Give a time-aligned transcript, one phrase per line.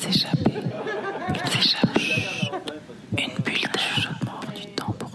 [0.00, 0.62] S'échapper.
[1.50, 2.24] S'échapper.
[3.18, 5.10] Une bulle d'un chuchotement hors du temps pour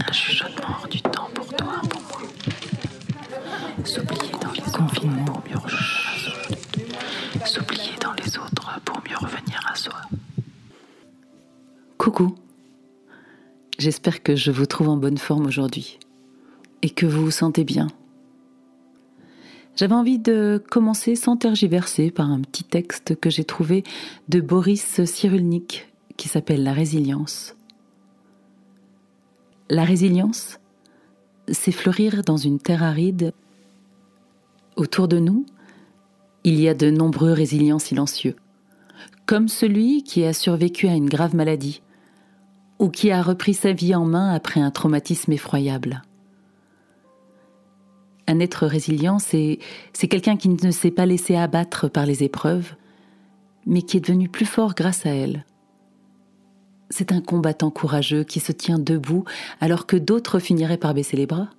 [0.69, 2.21] hors du temps pour toi, pour moi.
[3.83, 7.47] S'oublier dans les confinements pour mieux revenir à soi.
[7.47, 10.01] S'oublier dans les autres pour mieux revenir à soi.
[11.97, 12.35] Coucou.
[13.79, 15.97] J'espère que je vous trouve en bonne forme aujourd'hui
[16.83, 17.87] et que vous vous sentez bien.
[19.75, 23.83] J'avais envie de commencer sans tergiverser par un petit texte que j'ai trouvé
[24.29, 27.55] de Boris Cyrulnik qui s'appelle La résilience.
[29.69, 30.59] La résilience,
[31.49, 33.33] c'est fleurir dans une terre aride.
[34.77, 35.45] Autour de nous,
[36.45, 38.35] il y a de nombreux résilients silencieux,
[39.25, 41.81] comme celui qui a survécu à une grave maladie
[42.79, 46.03] ou qui a repris sa vie en main après un traumatisme effroyable.
[48.27, 49.59] Un être résilient, c'est
[50.09, 52.73] quelqu'un qui ne s'est pas laissé abattre par les épreuves,
[53.65, 55.45] mais qui est devenu plus fort grâce à elles.
[56.89, 59.25] C'est un combattant courageux qui se tient debout
[59.59, 61.49] alors que d'autres finiraient par baisser les bras.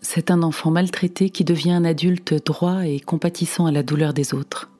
[0.00, 4.34] C'est un enfant maltraité qui devient un adulte droit et compatissant à la douleur des
[4.34, 4.70] autres.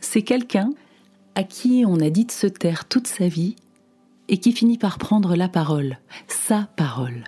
[0.00, 0.70] C'est quelqu'un
[1.34, 3.56] à qui on a dit de se taire toute sa vie
[4.28, 7.24] et qui finit par prendre la parole, sa parole.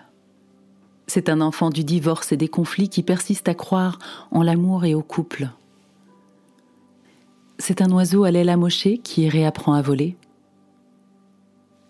[1.07, 3.99] C'est un enfant du divorce et des conflits qui persiste à croire
[4.31, 5.49] en l'amour et au couple.
[7.59, 10.17] C'est un oiseau à l'aile amochée qui réapprend à voler.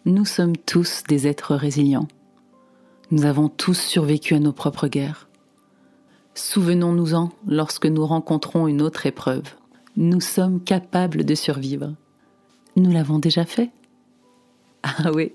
[0.04, 2.08] Nous sommes tous des êtres résilients.
[3.10, 5.28] Nous avons tous survécu à nos propres guerres.
[6.34, 9.54] Souvenons-nous-en lorsque nous rencontrons une autre épreuve.
[9.96, 11.94] Nous sommes capables de survivre.
[12.76, 13.70] Nous l'avons déjà fait
[14.86, 15.32] ah oui,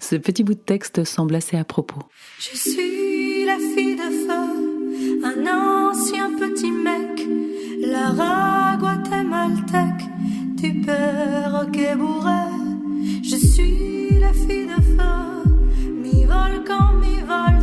[0.00, 2.02] ce petit bout de texte semble assez à propos.
[2.38, 7.26] Je suis la fille de feu, un ancien petit mec,
[7.80, 10.08] la guatémaltèque
[10.56, 12.30] du père bourré.
[13.22, 15.50] Je suis la fille de feu,
[15.90, 17.61] mi-volcan, mi-volta,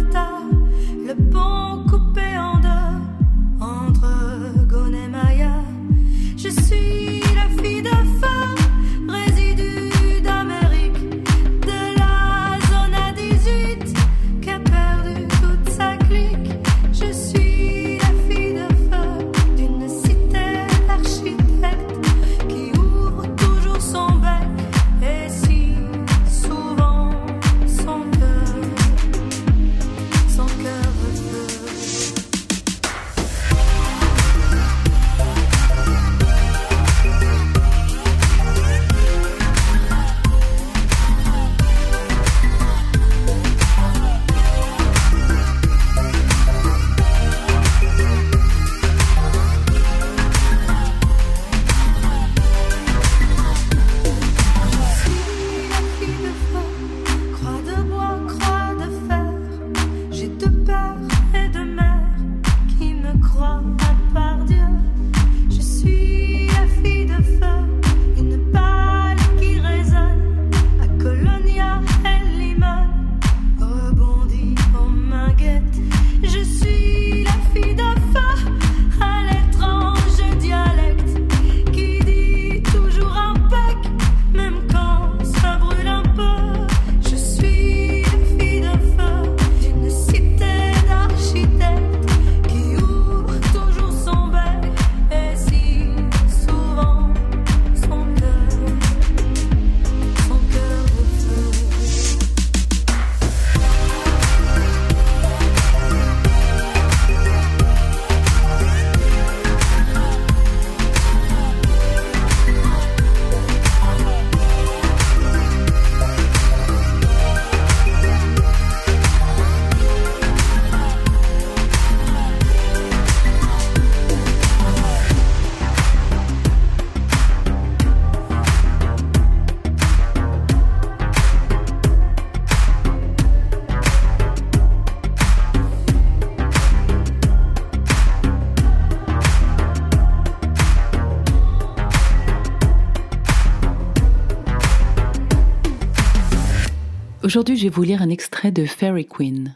[147.30, 149.56] Aujourd'hui, je vais vous lire un extrait de Fairy Queen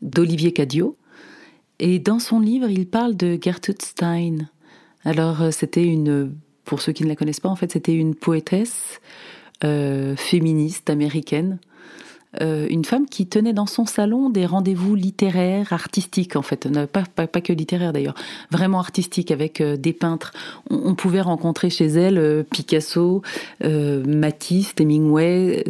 [0.00, 0.96] d'Olivier Cadio.
[1.78, 4.48] Et dans son livre, il parle de Gertrude Stein.
[5.04, 6.34] Alors, euh, c'était une,
[6.64, 9.00] pour ceux qui ne la connaissent pas, en fait, c'était une poétesse
[9.62, 11.60] euh, féministe américaine
[12.40, 17.26] euh, une femme qui tenait dans son salon des rendez-vous littéraires, artistiques en fait, pas,
[17.26, 18.14] que littéraires d'ailleurs,
[18.50, 20.32] vraiment artistiques avec euh, des peintres.
[20.70, 23.22] On, pouvait rencontrer chez elle euh, Picasso,
[23.62, 25.64] Matisse, Hemingway,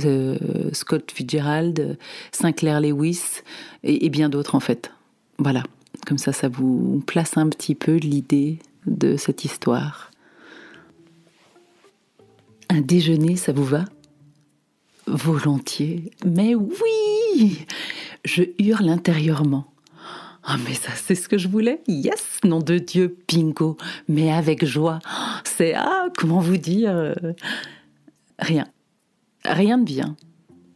[0.73, 1.99] Scott Fitzgerald,
[2.31, 3.43] Sinclair Lewis
[3.83, 4.93] et, et bien d'autres en fait.
[5.39, 5.63] Voilà,
[6.07, 10.11] comme ça ça vous place un petit peu l'idée de cette histoire.
[12.69, 13.85] Un déjeuner, ça vous va?
[15.07, 16.11] Volontiers.
[16.25, 17.67] Mais oui
[18.25, 19.67] Je hurle intérieurement.
[20.45, 21.83] Ah mais ça c'est ce que je voulais.
[21.87, 23.77] Yes, nom de Dieu, bingo.
[24.09, 24.99] Mais avec joie.
[25.45, 27.15] C'est ah, comment vous dire
[28.39, 28.67] Rien.
[29.45, 30.17] Rien de bien.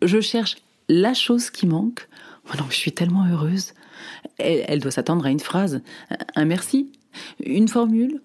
[0.02, 0.56] Je cherche
[0.88, 2.08] la chose qui manque.
[2.49, 3.72] Oh non, je suis tellement heureuse.
[4.38, 5.81] Elle, doit s'attendre à une phrase,
[6.34, 6.93] un merci,
[7.44, 8.20] une formule,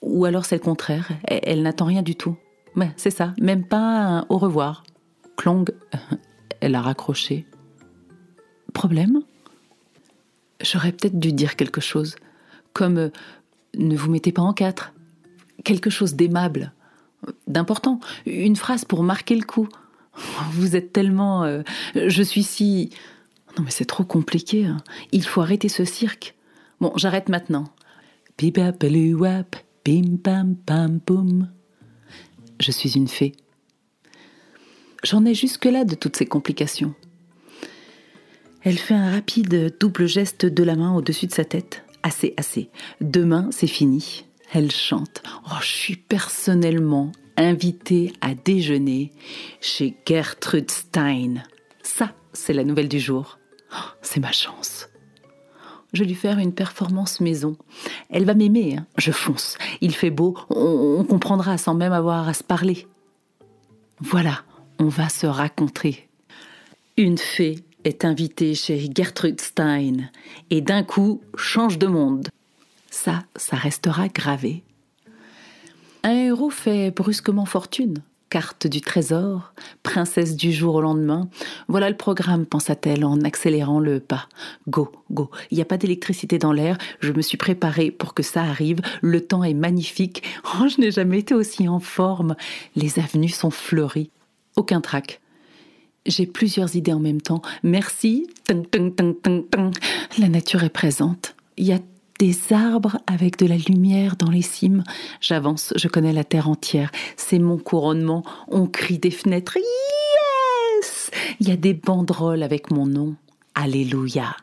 [0.00, 1.08] ou alors c'est le contraire.
[1.24, 2.36] Elle, n'attend rien du tout.
[2.74, 4.82] Mais c'est ça, même pas un au revoir.
[5.36, 5.64] Clong,
[6.60, 7.46] elle a raccroché.
[8.72, 9.20] Problème?
[10.62, 12.16] J'aurais peut-être dû dire quelque chose,
[12.72, 13.08] comme euh,
[13.76, 14.92] ne vous mettez pas en quatre.
[15.64, 16.72] Quelque chose d'aimable,
[17.46, 19.68] d'important, une phrase pour marquer le coup.
[20.52, 21.44] Vous êtes tellement.
[21.44, 21.62] Euh,
[21.94, 22.90] je suis si.
[23.56, 24.66] Non, mais c'est trop compliqué.
[24.66, 24.78] Hein.
[25.12, 26.34] Il faut arrêter ce cirque.
[26.80, 27.64] Bon, j'arrête maintenant.
[28.38, 28.74] Bim
[31.04, 31.50] pam.
[32.60, 33.34] Je suis une fée.
[35.02, 36.94] J'en ai jusque-là de toutes ces complications.
[38.62, 41.84] Elle fait un rapide double geste de la main au-dessus de sa tête.
[42.04, 42.70] Assez, assez.
[43.00, 44.24] Demain, c'est fini.
[44.52, 45.22] Elle chante.
[45.46, 49.12] Oh, je suis personnellement invitée à déjeuner
[49.60, 51.42] chez Gertrude Stein.
[51.82, 53.38] Ça, c'est la nouvelle du jour.
[53.72, 54.88] Oh, c'est ma chance.
[55.92, 57.56] Je vais lui faire une performance maison.
[58.08, 58.86] Elle va m'aimer, hein.
[58.96, 59.58] je fonce.
[59.80, 62.86] Il fait beau, on comprendra sans même avoir à se parler.
[64.00, 64.42] Voilà,
[64.82, 66.08] on va se raconter.
[66.96, 70.08] Une fée est invitée chez Gertrude Stein
[70.50, 72.28] et d'un coup change de monde.
[72.90, 74.64] Ça, ça restera gravé.
[76.02, 78.02] Un héros fait brusquement fortune.
[78.28, 79.52] Carte du trésor,
[79.84, 81.28] princesse du jour au lendemain.
[81.68, 84.26] Voilà le programme, pensa-t-elle en accélérant le pas.
[84.68, 85.30] Go, go.
[85.52, 86.76] Il n'y a pas d'électricité dans l'air.
[86.98, 88.80] Je me suis préparée pour que ça arrive.
[89.00, 90.24] Le temps est magnifique.
[90.44, 92.34] Oh, je n'ai jamais été aussi en forme.
[92.74, 94.10] Les avenues sont fleuries
[94.56, 95.20] aucun trac.
[96.06, 97.42] J'ai plusieurs idées en même temps.
[97.62, 98.26] Merci.
[100.18, 101.36] La nature est présente.
[101.56, 101.78] Il y a
[102.18, 104.84] des arbres avec de la lumière dans les cimes.
[105.20, 106.90] J'avance, je connais la terre entière.
[107.16, 108.24] C'est mon couronnement.
[108.48, 109.56] On crie des fenêtres.
[110.80, 111.10] Yes
[111.40, 113.14] Il y a des banderoles avec mon nom.
[113.54, 114.36] Alléluia.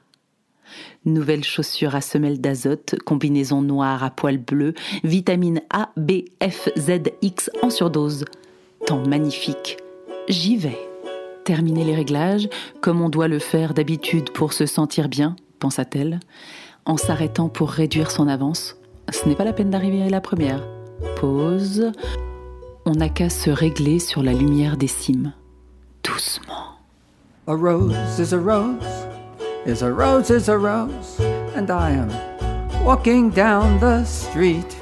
[1.05, 4.73] Nouvelles chaussures à semelle d'azote, combinaison noire à poils bleus,
[5.03, 8.25] vitamine A, B, F, Z, X en surdose.
[8.85, 9.77] Temps magnifique
[10.29, 10.77] J'y vais.
[11.43, 12.49] Terminer les réglages,
[12.81, 16.19] comme on doit le faire d'habitude pour se sentir bien, pensa-t-elle,
[16.85, 18.77] en s'arrêtant pour réduire son avance.
[19.11, 20.61] Ce n'est pas la peine d'arriver à la première.
[21.15, 21.91] Pause.
[22.85, 25.33] On n'a qu'à se régler sur la lumière des cimes.
[26.03, 26.77] Doucement.
[27.47, 29.07] A rose is a rose,
[29.65, 31.19] is a rose is a rose,
[31.55, 32.09] and I am
[32.85, 34.77] walking down the street.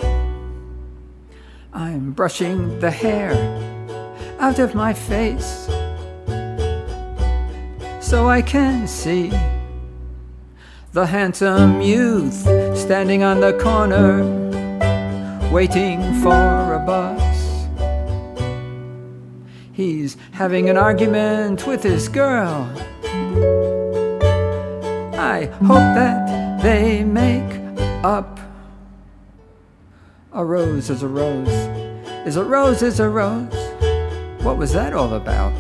[1.73, 3.31] I'm brushing the hair
[4.39, 5.67] out of my face
[7.99, 9.31] so I can see
[10.93, 12.41] the handsome youth
[12.77, 14.23] standing on the corner
[15.51, 17.67] waiting for a bus.
[19.73, 22.71] He's having an argument with his girl.
[25.19, 28.39] I hope that they make up.
[30.33, 31.49] A rose is a rose,
[32.25, 33.66] is a rose is a rose.
[34.41, 35.53] What was that all about?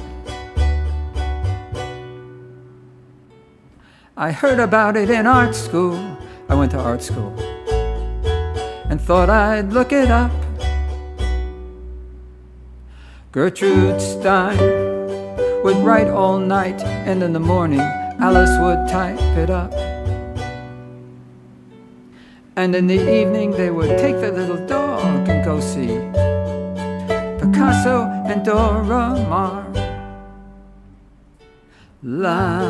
[4.15, 6.17] I heard about it in art school.
[6.49, 7.33] I went to art school
[8.89, 10.31] and thought I'd look it up.
[13.31, 14.57] Gertrude Stein
[15.63, 19.73] would write all night, and in the morning, Alice would type it up.
[22.55, 24.65] And in the evening, they would take their little
[27.67, 29.65] Picasso and Dora Maar.
[32.01, 32.61] La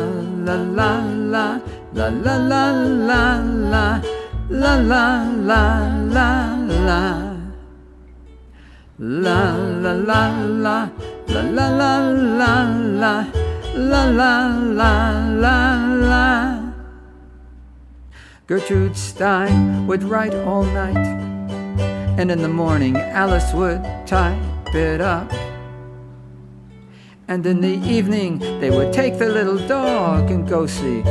[0.44, 0.90] la la
[1.34, 1.60] la
[1.94, 2.70] la la la
[3.10, 3.38] la
[3.70, 4.00] la
[4.50, 5.14] la la
[5.48, 5.62] la
[6.16, 6.30] la
[6.88, 7.24] la
[8.98, 10.22] La la la
[10.64, 10.90] la
[11.28, 12.00] la la la
[12.40, 12.54] la
[12.98, 13.14] la
[13.76, 14.32] la la
[14.80, 14.92] la
[15.44, 15.56] la
[16.10, 16.72] la
[18.48, 21.06] Gertrude Stein would write all night
[22.18, 23.80] and in the morning Alice would
[24.74, 25.32] it up.
[27.28, 31.02] And in the evening, they would take the little dog and go see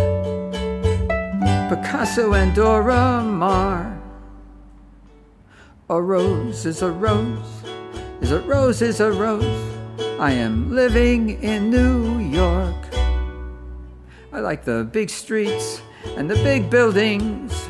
[1.70, 4.02] Picasso and Dora Maar.
[5.90, 7.64] A rose is a rose,
[8.22, 9.74] is a rose is a rose.
[10.20, 12.76] I am living in New York.
[14.34, 15.82] I like the big streets
[16.16, 17.70] and the big buildings.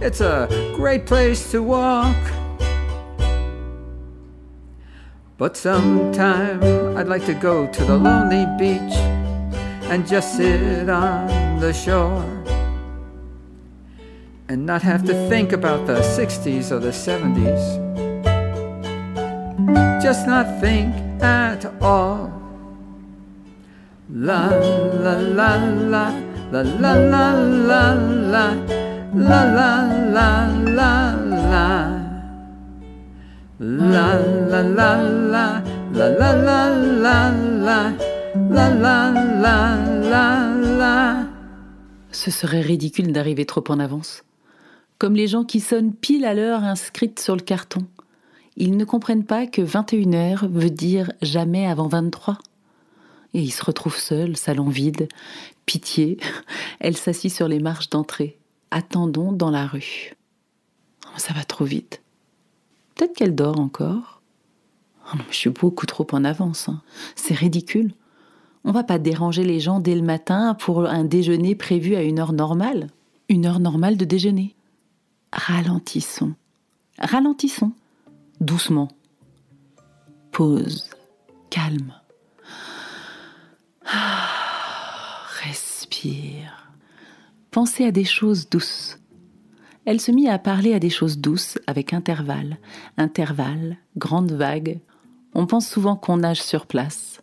[0.00, 2.16] It's a great place to walk.
[5.42, 6.62] But sometime
[6.96, 8.94] I'd like to go to the lonely beach
[9.90, 12.22] and just sit on the shore
[14.48, 17.60] and not have to think about the 60s or the 70s.
[20.00, 22.32] Just not think at all.
[24.08, 26.08] La la la la
[26.52, 28.54] la la la la la la
[29.12, 32.01] la la la la
[33.64, 35.62] La la la la
[35.94, 37.92] la la la la la
[38.50, 41.26] la la la la la
[42.10, 44.24] Ce serait ridicule d'arriver trop en avance.
[44.98, 47.86] Comme les gens qui sonnent pile à l'heure inscrite sur le carton.
[48.56, 52.38] Ils ne comprennent pas que 21 heures veut dire jamais avant 23.
[53.34, 55.06] Et ils se retrouvent seuls, salon vide.
[55.66, 56.18] Pitié,
[56.80, 58.40] elle s'assit sur les marches d'entrée.
[58.72, 60.16] Attendons dans la rue.
[61.06, 62.02] Oh, ça va trop vite.
[63.02, 64.22] Peut-être qu'elle dort encore.
[65.12, 66.68] Oh je suis beaucoup trop en avance.
[66.68, 66.82] hein.
[67.16, 67.94] C'est ridicule.
[68.62, 72.20] On va pas déranger les gens dès le matin pour un déjeuner prévu à une
[72.20, 72.90] heure normale.
[73.28, 74.54] Une heure normale de déjeuner.
[75.32, 76.34] Ralentissons.
[76.96, 77.72] Ralentissons.
[78.40, 78.86] Doucement.
[80.30, 80.88] Pause.
[81.50, 81.94] Calme.
[83.84, 84.28] Ah,
[85.42, 86.68] respire.
[87.50, 88.96] Pensez à des choses douces.
[89.84, 92.58] Elle se mit à parler à des choses douces avec intervalle,
[92.96, 94.78] intervalle, grande vague.
[95.34, 97.20] On pense souvent qu'on nage sur place.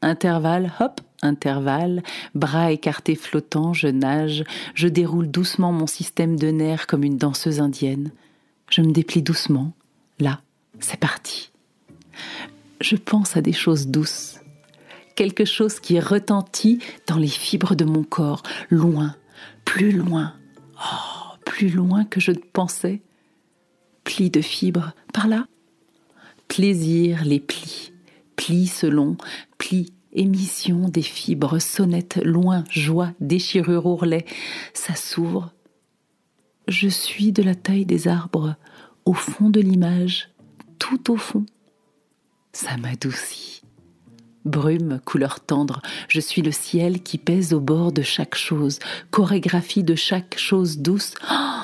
[0.00, 2.02] Intervalle, hop, intervalle,
[2.34, 4.44] bras écartés flottants, je nage,
[4.74, 8.10] je déroule doucement mon système de nerfs comme une danseuse indienne.
[8.68, 9.72] Je me déplie doucement.
[10.18, 10.40] Là,
[10.80, 11.52] c'est parti.
[12.80, 14.40] Je pense à des choses douces.
[15.14, 19.14] Quelque chose qui retentit dans les fibres de mon corps, loin,
[19.64, 20.32] plus loin.
[20.78, 23.02] Oh, plus loin que je ne pensais.
[24.04, 25.46] Plis de fibres, par là.
[26.48, 27.92] Plaisir, les plis.
[28.36, 29.16] Plis selon,
[29.58, 34.24] plis, émission des fibres, sonnette, loin, joie, déchirure, ourlet.
[34.74, 35.52] Ça s'ouvre.
[36.68, 38.56] Je suis de la taille des arbres,
[39.04, 40.30] au fond de l'image,
[40.78, 41.46] tout au fond.
[42.52, 43.61] Ça m'adoucit.
[44.44, 48.80] Brume, couleur tendre, je suis le ciel qui pèse au bord de chaque chose,
[49.10, 51.14] chorégraphie de chaque chose douce.
[51.30, 51.60] Oh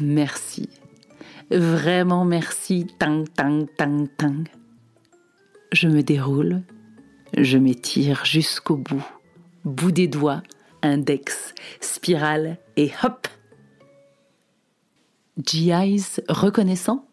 [0.00, 0.68] merci.
[1.50, 2.86] Vraiment merci.
[2.98, 4.44] Tang, tang, tang, tang.
[5.72, 6.62] Je me déroule,
[7.36, 9.04] je m'étire jusqu'au bout.
[9.64, 10.42] Bout des doigts,
[10.82, 13.26] index, spirale et hop.
[15.42, 17.06] GIs reconnaissant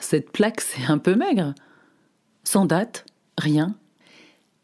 [0.00, 1.54] Cette plaque, c'est un peu maigre.
[2.44, 3.06] Sans date,
[3.38, 3.74] rien.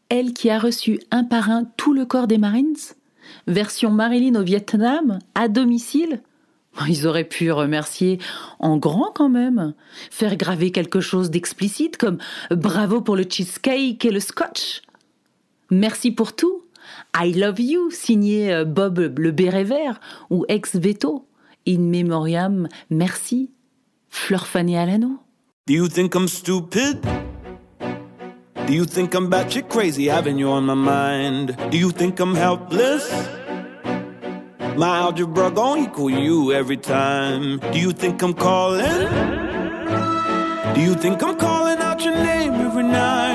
[0.09, 2.77] Elle qui a reçu un par un tout le corps des Marines?
[3.47, 6.23] Version Marilyn au Vietnam, à domicile?
[6.89, 8.19] Ils auraient pu remercier
[8.59, 9.75] en grand quand même.
[10.11, 12.19] Faire graver quelque chose d'explicite comme
[12.51, 14.83] bravo pour le cheesecake et le scotch.
[15.71, 16.65] Merci pour tout.
[17.17, 21.27] I love you, signé euh, Bob le béret vert ou ex veto.
[21.69, 23.51] In memoriam, merci.
[24.09, 25.19] Fleur Fanny Alano.
[25.67, 26.99] Do you think I'm stupid?
[28.71, 31.57] Do you think I'm batshit crazy having you on my mind?
[31.73, 33.11] Do you think I'm helpless?
[34.77, 37.59] My algebra gon' equal you every time.
[37.73, 39.09] Do you think I'm calling?
[40.75, 43.30] Do you think I'm calling out your name every night?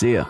[0.00, 0.24] See ya.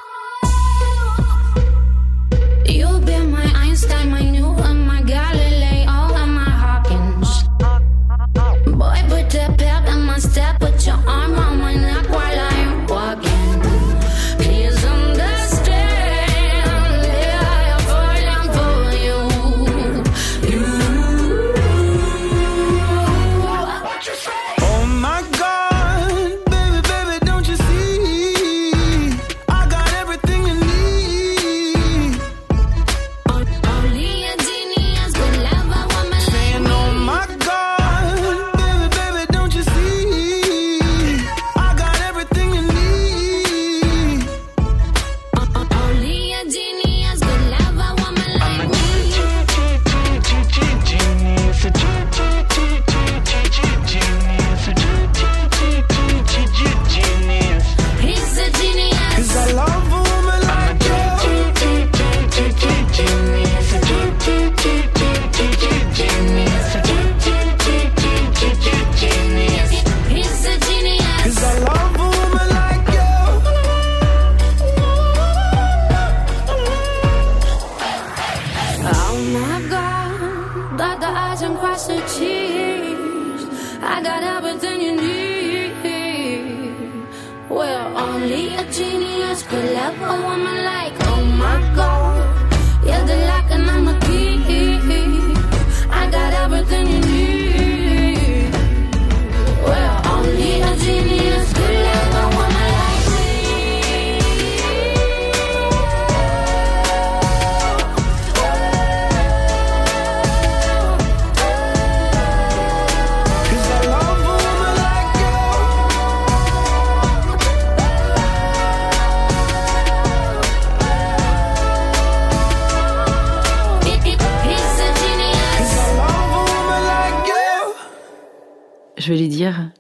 [129.01, 129.71] Je vais lui dire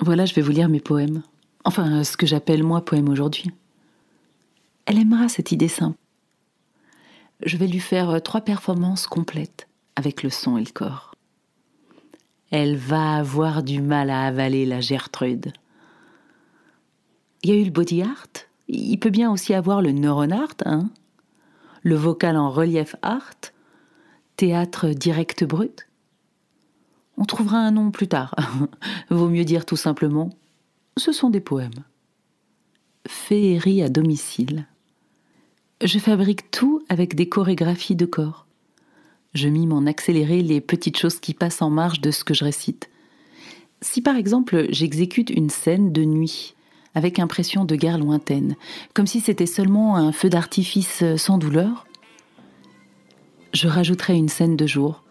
[0.00, 1.22] Voilà, je vais vous lire mes poèmes.
[1.64, 3.52] Enfin, ce que j'appelle moi poème aujourd'hui.
[4.86, 5.96] Elle aimera cette idée simple.
[7.44, 11.14] Je vais lui faire euh, trois performances complètes avec le son et le corps.
[12.50, 15.52] Elle va avoir du mal à avaler la Gertrude.
[17.44, 18.26] Il y a eu le body art,
[18.66, 20.90] il peut bien aussi avoir le neuron art, hein
[21.84, 23.52] Le vocal en relief art,
[24.34, 25.87] théâtre direct brut.
[27.18, 28.34] On trouvera un nom plus tard.
[29.10, 30.30] Vaut mieux dire tout simplement
[30.98, 31.84] ce sont des poèmes.
[33.06, 34.66] Féerie à domicile.
[35.82, 38.46] Je fabrique tout avec des chorégraphies de corps.
[39.34, 42.44] Je mime en accéléré les petites choses qui passent en marge de ce que je
[42.44, 42.90] récite.
[43.80, 46.54] Si par exemple j'exécute une scène de nuit,
[46.94, 48.56] avec impression de guerre lointaine,
[48.92, 51.86] comme si c'était seulement un feu d'artifice sans douleur,
[53.52, 55.04] je rajouterai une scène de jour,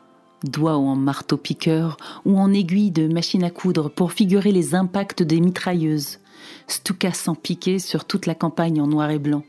[0.43, 5.39] doigts en marteau-piqueur ou en aiguille de machine à coudre pour figurer les impacts des
[5.39, 6.19] mitrailleuses,
[6.67, 9.43] Stuka sans piquer sur toute la campagne en noir et blanc.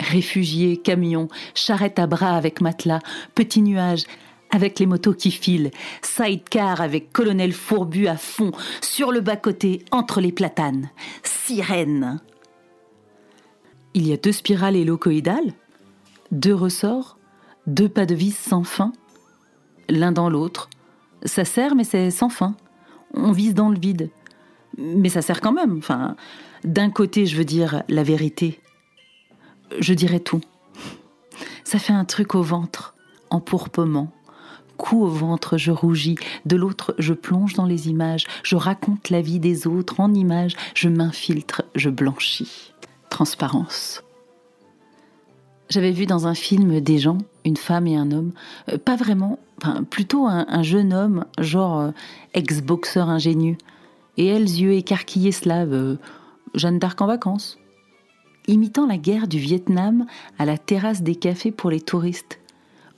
[0.00, 3.00] Réfugiés, camions, charrettes à bras avec matelas,
[3.34, 4.04] petits nuages,
[4.50, 5.70] avec les motos qui filent,
[6.02, 10.90] sidecar avec colonel fourbu à fond, sur le bas-côté, entre les platanes,
[11.22, 12.20] sirène.
[13.94, 15.54] Il y a deux spirales hélocoïdales,
[16.32, 17.18] deux ressorts,
[17.66, 18.92] deux pas de vis sans fin,
[19.88, 20.68] l'un dans l'autre.
[21.24, 22.54] Ça sert, mais c'est sans fin.
[23.14, 24.10] On vise dans le vide.
[24.76, 25.78] Mais ça sert quand même.
[25.78, 26.16] Enfin,
[26.64, 28.60] d'un côté, je veux dire la vérité.
[29.78, 30.40] Je dirais tout.
[31.64, 32.94] Ça fait un truc au ventre,
[33.30, 34.12] empourpement.
[34.76, 36.16] Coup au ventre, je rougis.
[36.46, 38.26] De l'autre, je plonge dans les images.
[38.42, 40.56] Je raconte la vie des autres en images.
[40.74, 42.72] Je m'infiltre, je blanchis.
[43.08, 44.02] Transparence.
[45.70, 48.32] J'avais vu dans un film des gens, une femme et un homme,
[48.68, 51.90] euh, pas vraiment, enfin plutôt un, un jeune homme, genre euh,
[52.34, 53.58] ex-boxeur ingénu,
[54.16, 55.96] et elles, yeux écarquillés slaves, euh,
[56.54, 57.58] Jeanne d'Arc en vacances,
[58.46, 60.06] imitant la guerre du Vietnam
[60.38, 62.40] à la terrasse des cafés pour les touristes,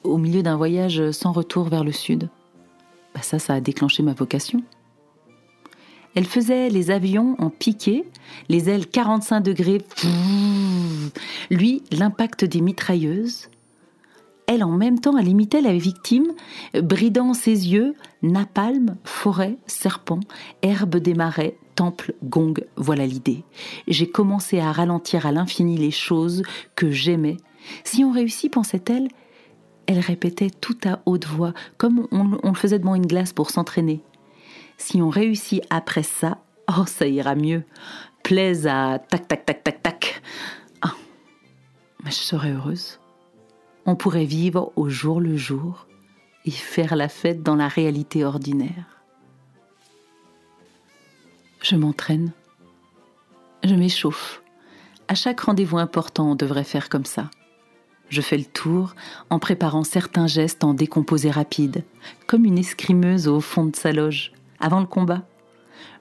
[0.05, 2.29] au milieu d'un voyage sans retour vers le sud.
[3.15, 4.63] Bah ça, ça a déclenché ma vocation.
[6.17, 8.05] Elle faisait les avions en piqué,
[8.49, 9.83] les ailes 45 degrés.
[11.51, 13.51] Lui, l'impact des mitrailleuses.
[14.47, 16.33] Elle, en même temps, elle imitait la victime,
[16.75, 20.21] bridant ses yeux, napalm, forêt, serpent,
[20.63, 23.43] herbe des marais, temple, gong, voilà l'idée.
[23.89, 26.43] J'ai commencé à ralentir à l'infini les choses
[26.77, 27.39] que j'aimais.
[27.83, 29.09] Si on réussit, pensait-elle,
[29.87, 33.51] elle répétait tout à haute voix, comme on, on le faisait devant une glace pour
[33.51, 34.01] s'entraîner.
[34.79, 37.65] Si on réussit après ça, oh ça ira mieux.
[38.23, 40.23] Plaise à tac tac tac tac tac.
[42.05, 43.01] Mais je serais heureuse.
[43.87, 45.87] On pourrait vivre au jour le jour
[46.45, 49.03] et faire la fête dans la réalité ordinaire.
[51.63, 52.33] Je m'entraîne.
[53.65, 54.43] Je m'échauffe.
[55.09, 57.31] À chaque rendez-vous important, on devrait faire comme ça.
[58.09, 58.95] Je fais le tour
[59.31, 61.85] en préparant certains gestes en décomposé rapide,
[62.27, 65.23] comme une escrimeuse au fond de sa loge, avant le combat.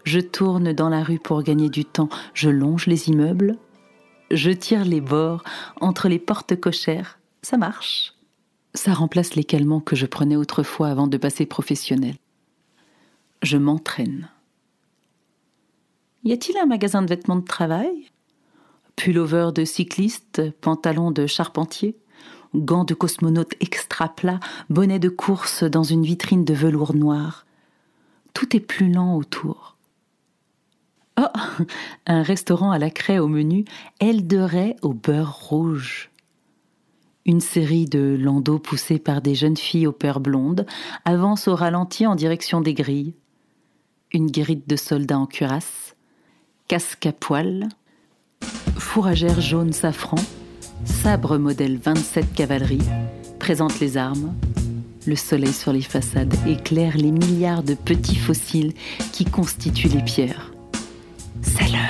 [0.04, 3.58] Je tourne dans la rue pour gagner du temps, je longe les immeubles,
[4.32, 5.44] je tire les bords
[5.82, 7.20] entre les portes cochères.
[7.46, 8.16] Ça marche.
[8.74, 12.16] Ça remplace les calmants que je prenais autrefois avant de passer professionnel.
[13.44, 14.32] Je m'entraîne.
[16.24, 18.10] Y a-t-il un magasin de vêtements de travail?
[18.96, 21.96] Pullover de cycliste, pantalon de charpentier,
[22.56, 24.40] gants de cosmonaute extra plat,
[24.72, 27.46] bonnet de course dans une vitrine de velours noir.
[28.34, 29.78] Tout est plus lent autour.
[31.20, 31.28] Oh,
[32.08, 33.66] un restaurant à la craie au menu,
[34.00, 36.10] aile de raie au beurre rouge.
[37.28, 40.68] Une série de landaux poussés par des jeunes filles aux peurs blondes
[41.06, 43.16] avance au ralenti en direction des grilles.
[44.14, 45.96] Une guérite de soldats en cuirasse,
[46.68, 47.68] casque à poil,
[48.78, 50.20] fourragère jaune safran,
[50.86, 52.78] sabre modèle 27 cavalerie,
[53.40, 54.36] présente les armes.
[55.08, 58.74] Le soleil sur les façades éclaire les milliards de petits fossiles
[59.12, 60.52] qui constituent les pierres.
[61.42, 61.85] C'est.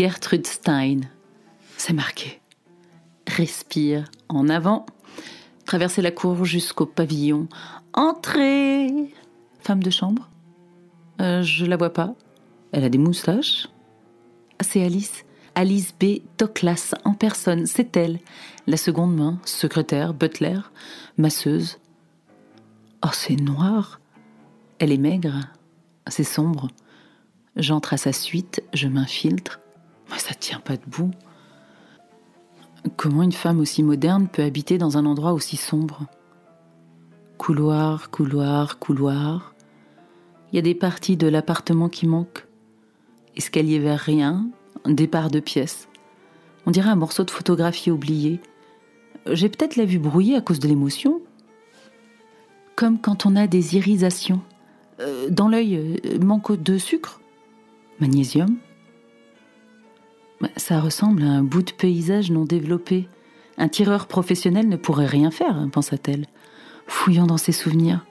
[0.00, 1.00] Gertrude Stein.
[1.76, 2.40] C'est marqué.
[3.28, 4.86] Respire en avant.
[5.66, 7.48] Traverser la cour jusqu'au pavillon.
[7.92, 9.12] Entrez
[9.60, 10.30] Femme de chambre
[11.20, 12.14] Euh, Je la vois pas.
[12.72, 13.68] Elle a des moustaches
[14.58, 15.26] Ah, C'est Alice.
[15.54, 16.20] Alice B.
[16.38, 17.66] Toklas en personne.
[17.66, 18.20] C'est elle.
[18.66, 20.60] La seconde main, secrétaire, butler,
[21.18, 21.78] masseuse.
[23.04, 24.00] Oh, c'est noir.
[24.78, 25.40] Elle est maigre.
[26.06, 26.68] C'est sombre.
[27.56, 29.60] J'entre à sa suite, je m'infiltre.
[30.10, 31.10] Mais ça tient pas debout.
[32.96, 36.06] Comment une femme aussi moderne peut habiter dans un endroit aussi sombre?
[37.38, 39.54] Couloir, couloir, couloir.
[40.52, 42.46] Il y a des parties de l'appartement qui manquent.
[43.36, 44.48] Escalier vers rien,
[44.86, 45.88] départ de pièce.
[46.66, 48.40] On dirait un morceau de photographie oublié.
[49.26, 51.20] J'ai peut-être la vue brouillée à cause de l'émotion.
[52.76, 54.40] Comme quand on a des irisations.
[55.00, 57.20] Euh, dans l'œil, euh, manque de sucre?
[58.00, 58.56] Magnésium?
[60.56, 63.08] Ça ressemble à un bout de paysage non développé.
[63.58, 66.26] Un tireur professionnel ne pourrait rien faire, pensa-t-elle,
[66.86, 68.06] fouillant dans ses souvenirs.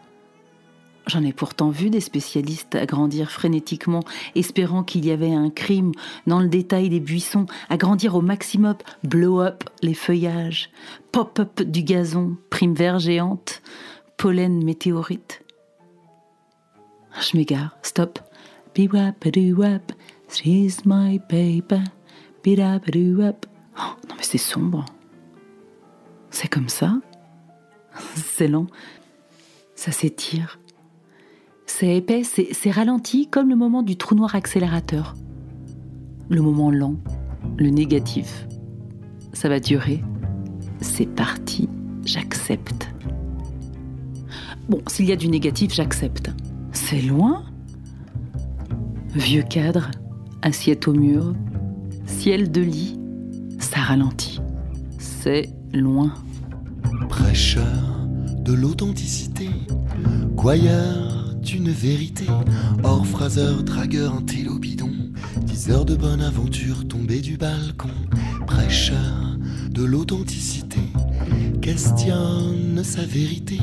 [1.08, 4.04] J'en ai pourtant vu des spécialistes agrandir frénétiquement,
[4.36, 5.92] espérant qu'il y avait un crime
[6.28, 10.70] dans le détail des buissons, agrandir au maximum, blow up les feuillages,
[11.12, 13.64] pop up du gazon, prime vert géante,
[14.18, 15.42] pollen météorite.
[17.20, 18.20] Je m'égare, stop.
[18.76, 19.92] Be-wap-a-doo-wap,
[20.30, 21.82] she's my paper.
[22.48, 24.86] Oh, non mais c'est sombre.
[26.30, 27.00] C'est comme ça.
[28.16, 28.68] C'est lent.
[29.76, 30.60] Ça s'étire.
[31.66, 35.16] C'est épais, c'est ralenti comme le moment du trou noir accélérateur.
[36.30, 36.96] Le moment lent,
[37.58, 38.48] le négatif.
[39.34, 40.04] Ça va durer.
[40.82, 41.70] C'est parti,
[42.04, 42.90] j'accepte.
[44.68, 46.32] Bon, s'il y a du négatif, j'accepte.
[46.72, 47.44] C'est loin
[49.16, 49.90] Vieux cadre,
[50.44, 51.34] assiette au mur,
[52.10, 53.00] ciel de lit,
[53.60, 54.42] ça ralentit.
[54.98, 56.14] C'est loin.
[57.08, 58.08] Prêcheur
[58.40, 59.50] de l'authenticité,
[60.36, 61.20] Quoyeur
[61.54, 62.26] une vérité.
[62.84, 64.92] Or, phraseur, dragueur, un télo bidon.
[65.42, 67.90] Dix heures de bonne aventure tombée du balcon.
[68.46, 69.38] Prêcheur
[69.70, 70.80] de l'authenticité.
[71.62, 73.60] Questionne sa vérité.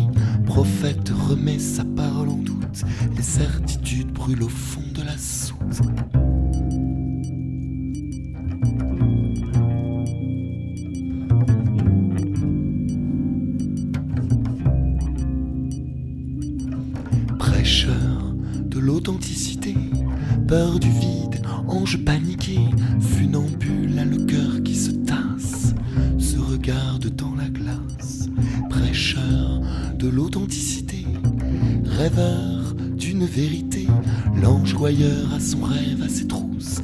[0.46, 2.84] Prophète remet sa parole en doute.
[3.16, 5.82] Les certitudes brûlent au fond de la soute.
[20.46, 22.58] Peur du vide, ange paniqué,
[23.00, 25.74] funambule a le cœur qui se tasse,
[26.18, 28.28] se regarde dans la glace,
[28.70, 29.60] prêcheur
[29.98, 31.04] de l'authenticité,
[31.84, 33.86] rêveur d'une vérité,
[34.40, 36.80] l'ange voyeur a son rêve à ses trousses,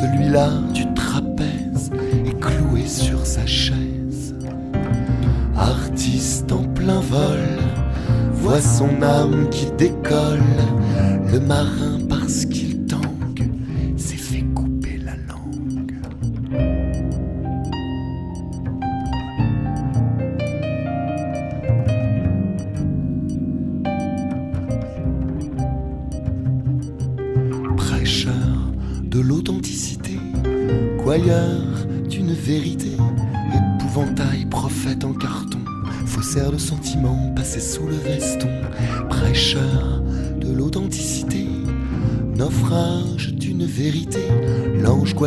[0.00, 1.90] Celui-là du trapèze
[2.24, 4.36] est cloué sur sa chaise.
[5.56, 7.40] Artiste en plein vol,
[8.32, 10.38] voit son âme qui décolle.
[11.32, 11.98] Le marin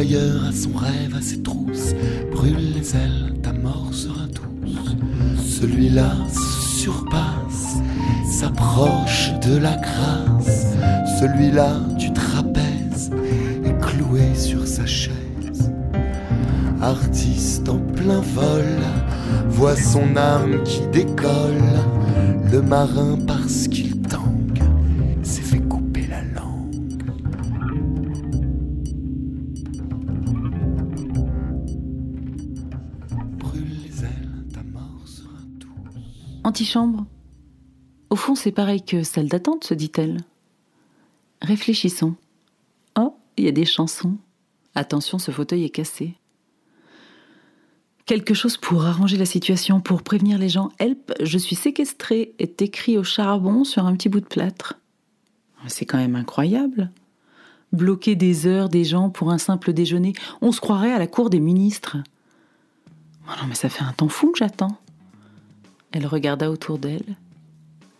[0.01, 1.93] a son rêve, à ses trousses,
[2.31, 4.95] brûle les ailes, ta mort sera douce.
[5.37, 7.77] Celui-là se surpasse,
[8.27, 10.73] s'approche de la grâce,
[11.19, 13.11] celui-là du trapèze
[13.63, 15.71] est cloué sur sa chaise.
[16.81, 18.65] Artiste en plein vol,
[19.49, 21.77] voit son âme qui décolle,
[22.51, 23.60] le marin parce
[38.43, 40.17] C'est pareil que salle d'attente, se dit-elle.
[41.43, 42.15] Réfléchissons.
[42.97, 44.17] Oh, il y a des chansons.
[44.73, 46.15] Attention, ce fauteuil est cassé
[48.07, 50.71] quelque chose pour arranger la situation, pour prévenir les gens.
[50.79, 54.73] Help, je suis séquestré est écrit au charbon sur un petit bout de plâtre.
[55.67, 56.89] C'est quand même incroyable.
[57.71, 61.29] Bloquer des heures des gens pour un simple déjeuner, on se croirait à la cour
[61.29, 61.97] des ministres.
[63.27, 64.77] Oh non, mais ça fait un temps fou que j'attends.
[65.91, 67.15] Elle regarda autour d'elle.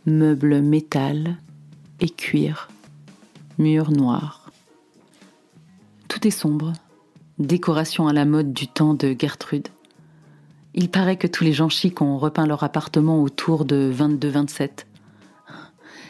[0.07, 1.37] Meubles métal
[1.99, 2.69] et cuir.
[3.59, 4.51] Murs noirs.
[6.07, 6.73] Tout est sombre.
[7.37, 9.67] Décoration à la mode du temps de Gertrude
[10.73, 14.85] Il paraît que tous les gens chics ont repeint leur appartement autour de 22-27.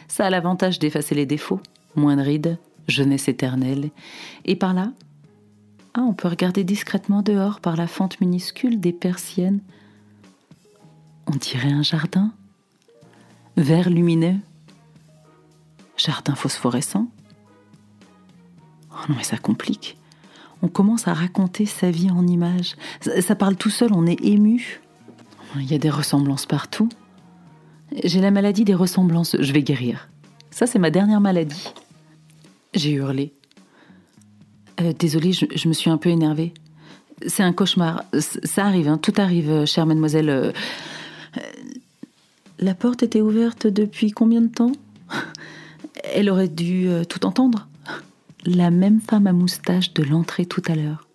[0.08, 1.60] Ça a l'avantage d'effacer les défauts.
[1.94, 3.90] Moins de rides, jeunesse éternelle.
[4.46, 4.92] Et par là,
[5.92, 9.60] ah, on peut regarder discrètement dehors par la fente minuscule des persiennes.
[11.26, 12.32] On dirait un jardin.
[13.56, 14.36] Vert lumineux.
[15.96, 17.06] Jardin phosphorescent.
[18.90, 19.96] Oh non, mais ça complique.
[20.62, 22.76] On commence à raconter sa vie en images.
[23.00, 24.80] Ça, parle tout seul, on est ému.
[25.56, 26.88] Il y a des ressemblances partout.
[28.04, 30.08] J'ai la maladie des ressemblances, je vais guérir.
[30.50, 31.72] Ça, c'est ma dernière maladie.
[32.74, 33.32] J'ai hurlé.
[34.80, 36.54] Euh, désolée, je, me suis un peu énervée.
[37.26, 38.04] C'est un cauchemar.
[38.18, 40.30] Ça arrive, hein, tout arrive, euh, chère mademoiselle.
[40.30, 40.52] Euh,
[42.62, 44.70] La porte était ouverte depuis combien de temps?
[46.14, 47.66] Elle aurait dû euh, tout entendre.
[48.46, 51.08] La même femme à moustache de l'entrée tout à l'heure.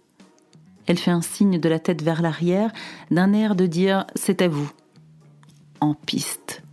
[0.88, 2.74] Elle fait un signe de la tête vers l'arrière,
[3.12, 4.70] d'un air de dire c'est à vous.
[5.80, 6.64] En piste.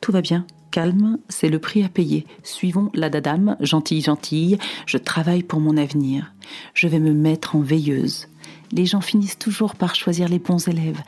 [0.00, 2.26] Tout va bien, calme, c'est le prix à payer.
[2.42, 6.32] Suivons la dadame, gentille, gentille, je travaille pour mon avenir.
[6.72, 8.28] Je vais me mettre en veilleuse.
[8.72, 11.02] Les gens finissent toujours par choisir les bons élèves.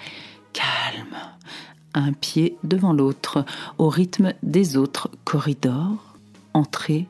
[0.52, 1.16] Calme.
[1.94, 3.44] Un pied devant l'autre,
[3.78, 5.10] au rythme des autres.
[5.24, 6.16] Corridor,
[6.54, 7.08] entrée,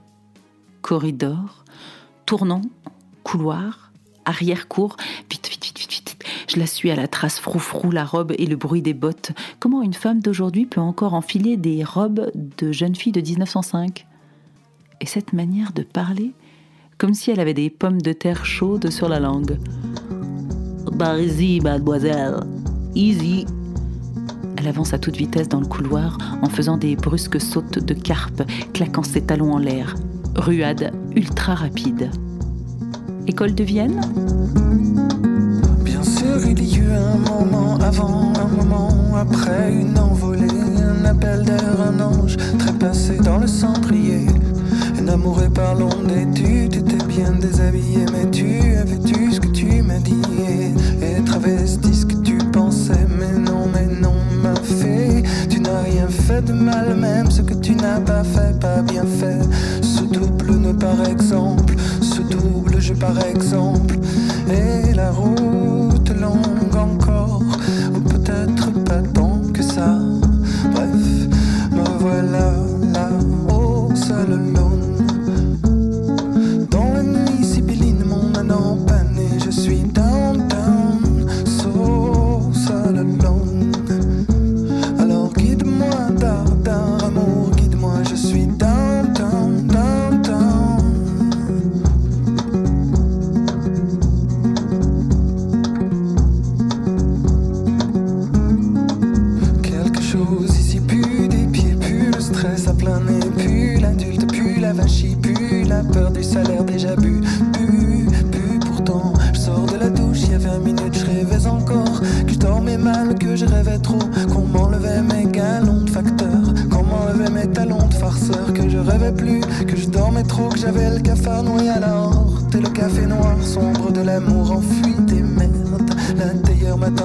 [0.83, 1.65] corridor,
[2.27, 2.63] tournant,
[3.23, 3.91] couloir,
[4.25, 4.97] arrière-cour.
[5.31, 6.25] Vite, vite, vite, vite, vite.
[6.49, 9.33] Je la suis à la trace froufrou, la robe et le bruit des bottes.
[9.59, 14.07] Comment une femme d'aujourd'hui peut encore enfiler des robes de jeune fille de 1905
[15.01, 16.33] Et cette manière de parler,
[16.99, 19.59] comme si elle avait des pommes de terre chaudes sur la langue.
[21.63, 22.41] Mademoiselle.
[22.95, 23.47] Easy.
[24.61, 28.43] Elle avance à toute vitesse dans le couloir en faisant des brusques sautes de carpe,
[28.75, 29.95] claquant ses talons en l'air.
[30.37, 32.11] Ruade ultra rapide.
[33.27, 34.03] École de Vienne?
[35.83, 41.43] Bien sûr, il y eut un moment avant, un moment après, une envolée, un appel
[41.43, 44.27] d'air, un ange trépassé dans le cendrier.
[45.01, 48.60] Un amoureux par l'onde et tu t'étais bien déshabillé, mais tu tu
[56.41, 59.41] de mal, même ce que tu n'as pas fait, pas bien fait.
[59.83, 63.97] Ce double ne par exemple, ce double jeu par exemple,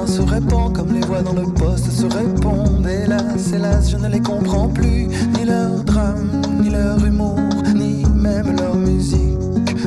[0.08, 2.88] se répand comme les voix dans le poste se répondent.
[2.88, 5.08] Hélas, hélas, je ne les comprends plus.
[5.08, 7.40] Ni leur drame, ni leur humour,
[7.74, 9.38] ni même leur musique.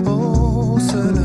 [0.06, 1.18] Oh, seul.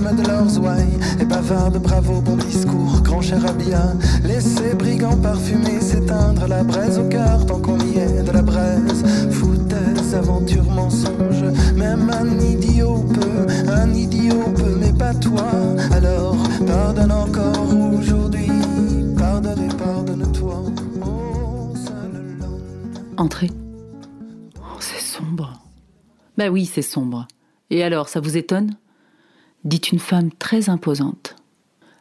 [0.00, 0.98] De leurs ouailles.
[1.20, 3.94] Et bavardent, bravo, bon discours, grand charabia.
[4.24, 9.02] Laissez brigands parfumés s'éteindre la braise au cœur tant qu'on y est de la braise.
[9.30, 11.44] Foutaise, aventure, mensonge,
[11.76, 15.46] même un idiot peut, un idiot peut, mais pas toi.
[15.90, 16.36] Alors
[16.66, 17.66] pardonne encore
[17.98, 18.50] aujourd'hui,
[19.16, 20.62] pardonne et pardonne-toi.
[21.04, 21.74] Oh.
[23.16, 23.50] Entrez.
[24.58, 25.52] Oh, c'est sombre.
[26.36, 27.26] Bah oui, c'est sombre.
[27.70, 28.76] Et alors, ça vous étonne?
[29.64, 31.36] Dit une femme très imposante.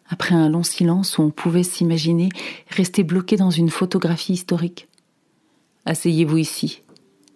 [0.09, 2.29] Après un long silence où on pouvait s'imaginer
[2.69, 4.87] rester bloqué dans une photographie historique.
[5.85, 6.81] Asseyez-vous ici,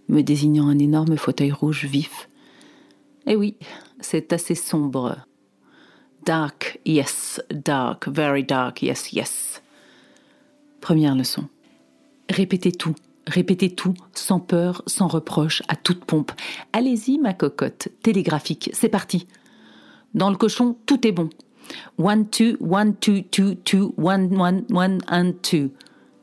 [0.08, 2.30] me désignant un énorme fauteuil rouge vif.
[3.28, 3.56] Eh oui,
[4.00, 5.18] c'est assez sombre.
[6.26, 9.62] Dark, yes, dark, very dark, yes, yes.
[10.80, 11.48] Première leçon.
[12.30, 12.96] Répétez tout,
[13.28, 16.32] répétez tout, sans peur, sans reproche, à toute pompe.
[16.74, 19.28] Allez-y, ma cocotte, télégraphique, c'est parti.
[20.14, 21.30] Dans le cochon, tout est bon.
[21.98, 25.70] One, two, one, two, two, two, one, one, one, and two.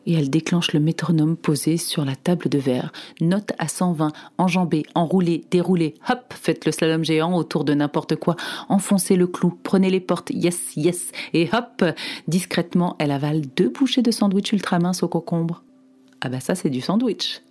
[0.06, 2.92] Et elle déclenche le métronome posé sur la table de verre.
[3.20, 5.94] Note à 120, enjambé, enroulé, déroulé.
[6.08, 8.36] Hop, faites le slalom géant autour de n'importe quoi.
[8.70, 10.30] Enfoncez le clou, prenez les portes.
[10.30, 11.12] Yes, yes.
[11.34, 11.84] Et hop,
[12.26, 15.62] discrètement, elle avale deux bouchées de sandwich ultra mince au concombre.
[16.22, 17.42] Ah bah ça, c'est du sandwich.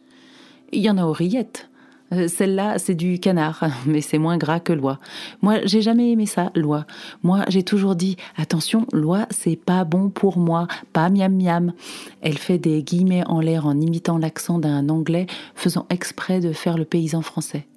[0.71, 1.69] Il y en a aux rillettes.
[2.13, 4.99] Euh, celle-là, c'est du canard, mais c'est moins gras que l'oie.
[5.41, 6.85] Moi, j'ai jamais aimé ça, l'oie.
[7.23, 11.73] Moi, j'ai toujours dit, attention, l'oie, c'est pas bon pour moi, pas miam miam.
[12.21, 16.77] Elle fait des guillemets en l'air en imitant l'accent d'un anglais, faisant exprès de faire
[16.77, 17.67] le paysan français.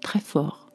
[0.00, 0.70] Très fort.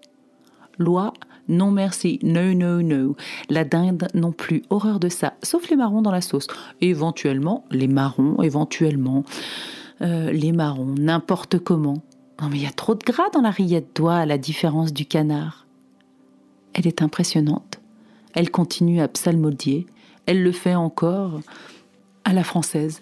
[0.77, 1.13] L'oie,
[1.47, 3.15] non merci, no, no, no.
[3.49, 6.47] La dinde non plus, horreur de ça, sauf les marrons dans la sauce.
[6.81, 9.23] Éventuellement, les marrons, éventuellement.
[10.01, 12.03] Euh, les marrons, n'importe comment.
[12.41, 14.93] Non mais il y a trop de gras dans la rillette d'oie à la différence
[14.93, 15.65] du canard.
[16.73, 17.79] Elle est impressionnante.
[18.33, 19.87] Elle continue à psalmodier.
[20.27, 21.39] Elle le fait encore
[22.23, 23.01] à la française.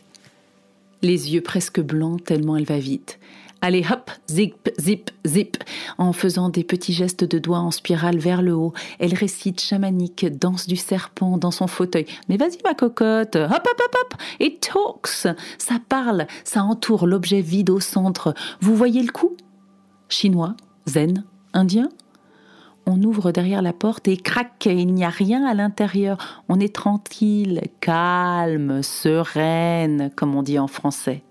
[1.01, 3.19] Les yeux presque blancs tellement elle va vite.
[3.65, 5.57] Allez hop, zip, zip, zip,
[5.97, 8.73] en faisant des petits gestes de doigts en spirale vers le haut.
[8.99, 12.05] Elle récite chamanique, danse du serpent dans son fauteuil.
[12.29, 15.35] Mais vas-y ma cocotte, hop, hop, hop, hop, et talks.
[15.57, 18.35] Ça parle, ça entoure l'objet vide au centre.
[18.61, 19.35] Vous voyez le coup?
[20.09, 20.53] Chinois,
[20.85, 21.89] zen, indien
[22.85, 26.43] on ouvre derrière la porte et crac, il n'y a rien à l'intérieur.
[26.49, 31.23] On est tranquille, calme, sereine, comme on dit en français.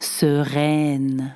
[0.00, 1.32] Sereine.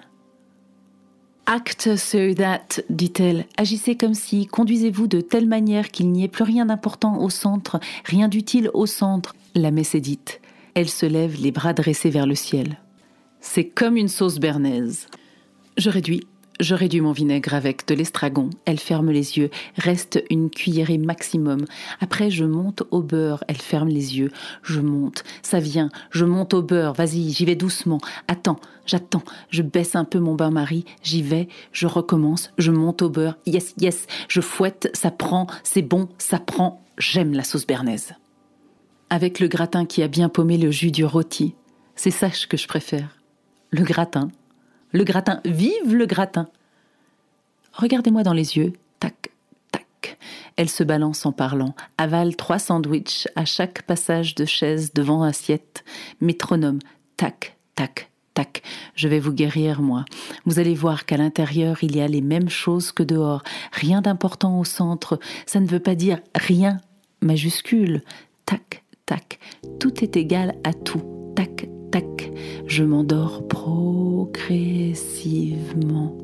[1.52, 3.44] Act so that, dit-elle.
[3.56, 7.80] Agissez comme si, conduisez-vous de telle manière qu'il n'y ait plus rien d'important au centre,
[8.04, 9.34] rien d'utile au centre.
[9.56, 10.40] La messe est dite.
[10.74, 12.78] Elle se lève, les bras dressés vers le ciel.
[13.40, 15.08] C'est comme une sauce bernaise.
[15.76, 16.24] Je réduis,
[16.60, 18.50] je réduis mon vinaigre avec de l'estragon.
[18.66, 19.50] Elle ferme les yeux.
[19.76, 21.64] Reste une cuillerée maximum.
[22.00, 23.42] Après, je monte au beurre.
[23.48, 24.30] Elle ferme les yeux.
[24.62, 25.24] Je monte.
[25.42, 25.88] Ça vient.
[26.10, 26.92] Je monte au beurre.
[26.92, 28.00] Vas-y, j'y vais doucement.
[28.28, 29.22] Attends, j'attends.
[29.48, 30.84] Je baisse un peu mon bain-marie.
[31.02, 31.48] J'y vais.
[31.72, 32.52] Je recommence.
[32.58, 33.38] Je monte au beurre.
[33.46, 34.06] Yes, yes.
[34.28, 34.90] Je fouette.
[34.94, 35.46] Ça prend.
[35.64, 36.08] C'est bon.
[36.18, 36.84] Ça prend.
[36.98, 38.12] J'aime la sauce bernaise.
[39.08, 41.54] Avec le gratin qui a bien paumé le jus du rôti.
[41.96, 43.16] C'est ça que je préfère.
[43.70, 44.28] Le gratin,
[44.92, 46.48] le gratin, vive le gratin.
[47.72, 48.72] Regardez-moi dans les yeux.
[48.98, 49.30] Tac,
[49.70, 50.18] tac.
[50.56, 55.84] Elle se balance en parlant, avale trois sandwichs à chaque passage de chaise devant assiette.
[56.20, 56.80] Métronome.
[57.16, 58.62] Tac, tac, tac.
[58.94, 60.04] Je vais vous guérir, moi.
[60.44, 63.42] Vous allez voir qu'à l'intérieur, il y a les mêmes choses que dehors.
[63.72, 65.20] Rien d'important au centre.
[65.46, 66.80] Ça ne veut pas dire rien
[67.22, 68.02] majuscule.
[68.44, 69.38] Tac, tac.
[69.78, 71.02] Tout est égal à tout.
[71.36, 71.68] Tac,
[72.66, 76.16] je m'endors progressivement.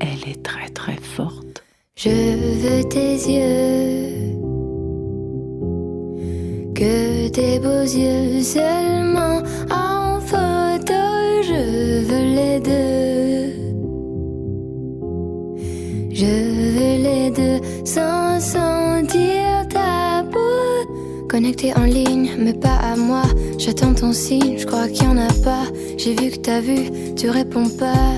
[0.00, 1.62] Elle est très très forte.
[1.96, 4.38] Je veux tes yeux,
[6.74, 10.94] que tes beaux yeux seulement en photo,
[11.42, 13.52] je veux les deux.
[16.10, 16.34] Je
[16.66, 19.41] veux les deux sans sentir.
[21.32, 23.22] Connecté en ligne, mais pas à moi.
[23.56, 25.64] J'attends ton signe, je crois qu'il y en a pas.
[25.96, 28.12] J'ai vu que t'as vu, tu réponds pas.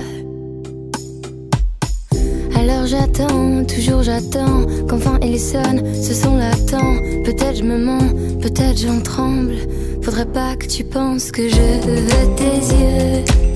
[2.56, 6.96] Alors j'attends, toujours j'attends qu'enfin il sonne, ce son l'attend.
[7.24, 8.08] Peut-être je me mens,
[8.42, 9.58] peut-être j'en tremble.
[10.02, 13.53] Faudrait pas que tu penses que je veux tes yeux.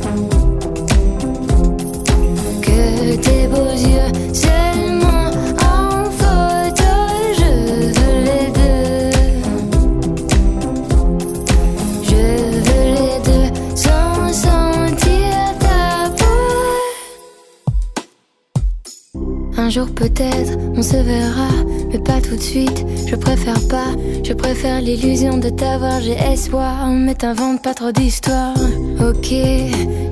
[19.86, 21.48] Peut-être on se verra,
[21.90, 22.84] mais pas tout de suite.
[23.06, 23.90] Je préfère pas,
[24.24, 26.00] je préfère l'illusion de t'avoir.
[26.00, 28.54] J'ai espoir, mais t'invente pas trop d'histoires.
[29.00, 29.32] Ok,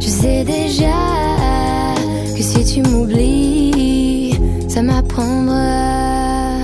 [0.01, 0.99] je sais déjà
[2.37, 4.39] que si tu m'oublies,
[4.69, 6.59] ça m'apprendra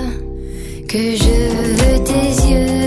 [0.88, 1.34] que je
[1.78, 2.81] veux tes yeux.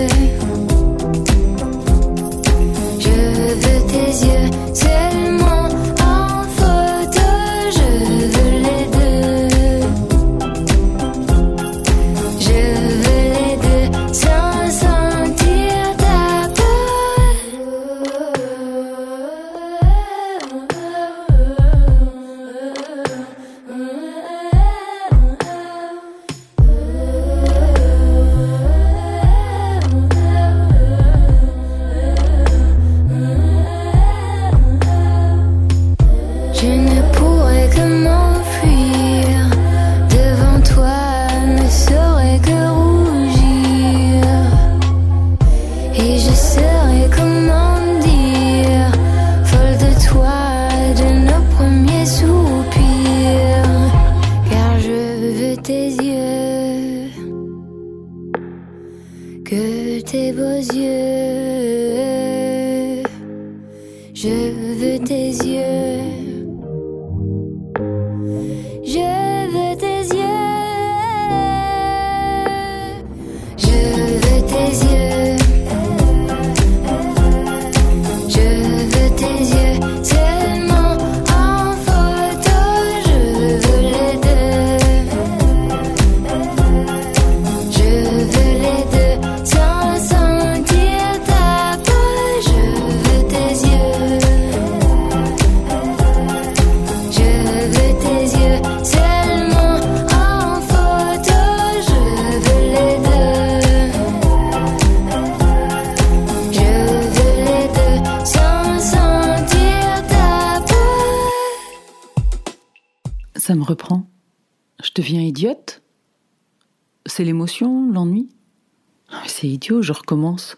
[119.46, 120.56] Idiot, je recommence.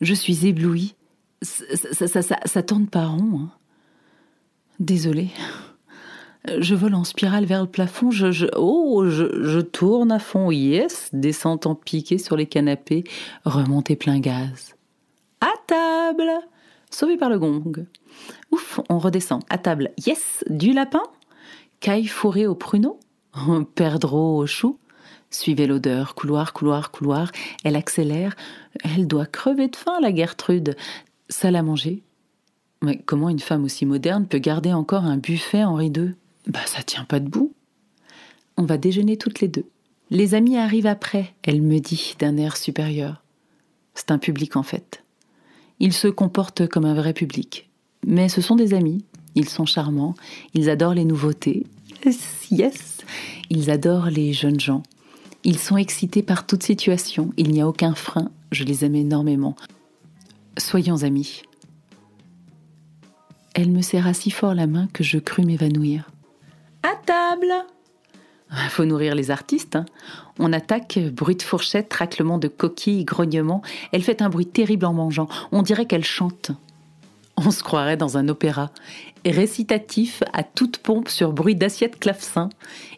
[0.00, 0.94] Je suis éblouie.
[1.42, 3.40] Ça, tourne pas rond.
[3.40, 3.50] Hein.
[4.80, 5.30] Désolée.
[6.58, 8.10] Je vole en spirale vers le plafond.
[8.10, 10.50] Je, oh, je, je, tourne à fond.
[10.50, 13.04] Yes, descente en piqué sur les canapés,
[13.44, 14.74] remontée plein gaz.
[15.40, 16.30] À table
[16.90, 17.86] Sauvé par le gong.
[18.52, 19.42] Ouf, on redescend.
[19.48, 19.90] À table.
[20.06, 21.02] Yes, du lapin
[21.80, 22.98] caille fourrée au pruneau,
[23.74, 24.78] perdreau au chou.
[25.34, 27.32] Suivez l'odeur, couloir, couloir, couloir.
[27.64, 28.36] Elle accélère.
[28.84, 30.76] Elle doit crever de faim, la Gertrude.
[31.28, 32.04] Salle à manger.
[32.82, 36.14] Mais comment une femme aussi moderne peut garder encore un buffet Henri II
[36.46, 37.52] Bah, ça tient pas debout.
[38.56, 39.66] On va déjeuner toutes les deux.
[40.08, 43.24] Les amis arrivent après, elle me dit d'un air supérieur.
[43.94, 45.02] C'est un public en fait.
[45.80, 47.68] Ils se comportent comme un vrai public.
[48.06, 49.04] Mais ce sont des amis,
[49.34, 50.14] ils sont charmants,
[50.52, 51.66] ils adorent les nouveautés.
[52.50, 52.98] Yes,
[53.50, 54.84] Ils adorent les jeunes gens.
[55.44, 57.30] Ils sont excités par toute situation.
[57.36, 58.30] Il n'y a aucun frein.
[58.50, 59.54] Je les aime énormément.
[60.56, 61.42] Soyons amis.
[63.54, 66.10] Elle me serra si fort la main que je crus m'évanouir.
[66.82, 67.52] À table
[68.70, 69.76] Faut nourrir les artistes.
[69.76, 69.84] Hein.
[70.38, 73.60] On attaque, bruit de fourchette, raclement de coquilles, grognement.
[73.92, 75.28] Elle fait un bruit terrible en mangeant.
[75.52, 76.52] On dirait qu'elle chante.
[77.36, 78.70] On se croirait dans un opéra.
[79.26, 82.48] Récitatif à toute pompe sur bruit d'assiette clavecin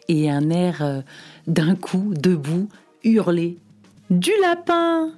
[0.07, 1.01] et un air euh,
[1.47, 2.69] d'un coup, debout,
[3.03, 3.57] hurlé.
[4.09, 5.11] Du lapin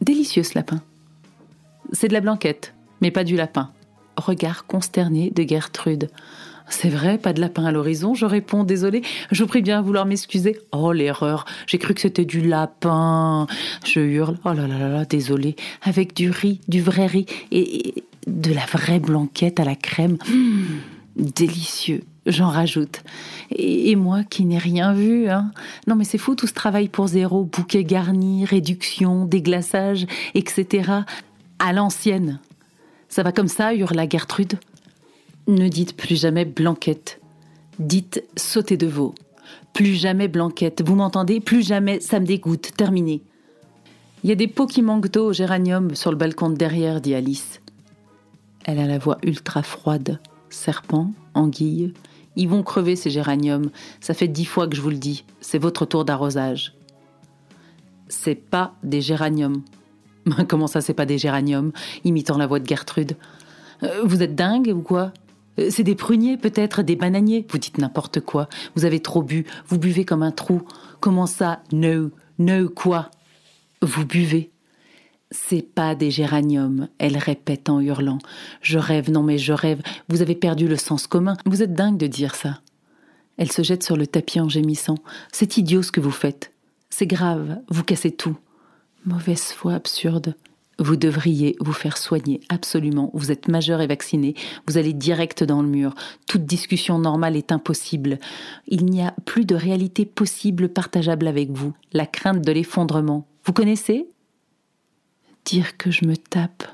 [0.00, 0.82] Délicieux ce lapin.
[1.92, 3.70] C'est de la blanquette, mais pas du lapin.
[4.16, 6.10] Regard consterné de Gertrude.
[6.68, 9.02] C'est vrai, pas de lapin à l'horizon, je réponds, désolé,
[9.32, 10.56] je prie bien vouloir m'excuser.
[10.70, 13.48] Oh l'erreur, j'ai cru que c'était du lapin.
[13.84, 18.04] Je hurle, oh là là là là, désolé, avec du riz, du vrai riz, et,
[18.26, 20.16] de la vraie blanquette à la crème.
[20.28, 20.64] Mmh,
[21.16, 23.02] délicieux, j'en rajoute.
[23.50, 25.50] Et, moi qui n'ai rien vu, hein.
[25.86, 30.92] Non mais c'est fou tout ce travail pour zéro, bouquet garni, réduction, déglaçage, etc.
[31.58, 32.40] À l'ancienne.
[33.08, 34.58] Ça va comme ça, hurla Gertrude?
[35.48, 37.20] Ne dites plus jamais blanquette.
[37.78, 39.14] Dites sauter de veau.
[39.72, 40.82] Plus jamais blanquette.
[40.86, 41.40] Vous m'entendez?
[41.40, 42.72] Plus jamais, ça me dégoûte.
[42.76, 43.22] Terminé.
[44.22, 47.00] Il y a des pots qui manquent d'eau au géranium sur le balcon de derrière,
[47.00, 47.60] dit Alice.
[48.64, 50.20] Elle a la voix ultra froide.
[50.50, 51.94] Serpent, anguille,
[52.36, 53.70] ils vont crever ces géraniums.
[54.00, 55.24] Ça fait dix fois que je vous le dis.
[55.40, 56.74] C'est votre tour d'arrosage.
[58.08, 59.62] C'est pas des géraniums.
[60.48, 61.72] Comment ça, c'est pas des géraniums?
[62.04, 63.16] Imitant la voix de Gertrude.
[63.82, 65.12] Euh, vous êtes dingue ou quoi?
[65.58, 67.46] Euh, C'est des pruniers, peut-être, des bananiers.
[67.50, 68.48] Vous dites n'importe quoi.
[68.74, 69.46] Vous avez trop bu.
[69.66, 70.62] Vous buvez comme un trou.
[71.00, 73.10] Comment ça No, no quoi?
[73.82, 74.49] Vous buvez.
[75.30, 78.18] C'est pas des géraniums, elle répète en hurlant.
[78.62, 81.98] Je rêve, non mais je rêve, vous avez perdu le sens commun, vous êtes dingue
[81.98, 82.60] de dire ça.
[83.36, 84.96] Elle se jette sur le tapis en gémissant.
[85.32, 86.52] C'est idiot ce que vous faites.
[86.90, 88.36] C'est grave, vous cassez tout.
[89.06, 90.34] Mauvaise foi absurde.
[90.78, 93.10] Vous devriez vous faire soigner, absolument.
[93.14, 94.34] Vous êtes majeur et vacciné.
[94.66, 95.94] Vous allez direct dans le mur.
[96.26, 98.18] Toute discussion normale est impossible.
[98.66, 101.72] Il n'y a plus de réalité possible partageable avec vous.
[101.92, 103.26] La crainte de l'effondrement.
[103.44, 104.08] Vous connaissez?
[105.44, 106.64] Dire que je me tape,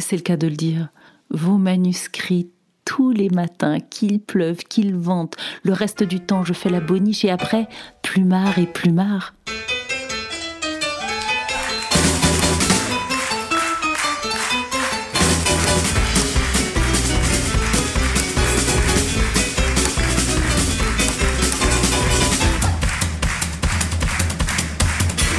[0.00, 0.88] c'est le cas de le dire,
[1.30, 2.48] vos manuscrits
[2.84, 7.24] tous les matins, qu'il pleuve, qu'il vente, le reste du temps je fais la boniche
[7.24, 7.66] et après,
[8.02, 9.34] plumard et plumard.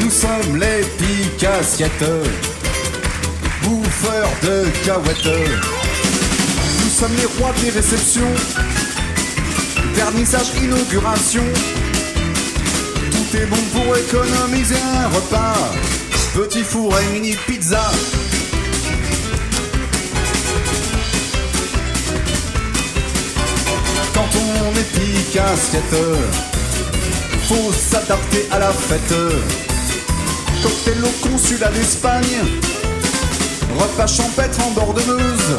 [0.02, 0.84] Nous sommes les
[1.36, 2.06] picassiettes,
[3.64, 5.60] bouffeurs de cahuètes.
[6.84, 8.34] Nous sommes les rois des réceptions,
[9.94, 11.44] vernissage, inauguration.
[13.12, 15.56] tout est bon pour économiser un repas.
[16.34, 17.92] Petit four et mini pizza.
[24.14, 25.40] Quand on est pique
[27.48, 29.65] faut s'adapter à la fête.
[30.66, 32.40] Cocktail au consulat d'Espagne,
[33.78, 35.58] repas champêtre en bord de Meuse.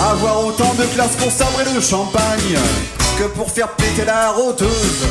[0.00, 2.58] Avoir autant de classe pour sabrer le champagne
[3.18, 5.06] que pour faire péter la roteuse.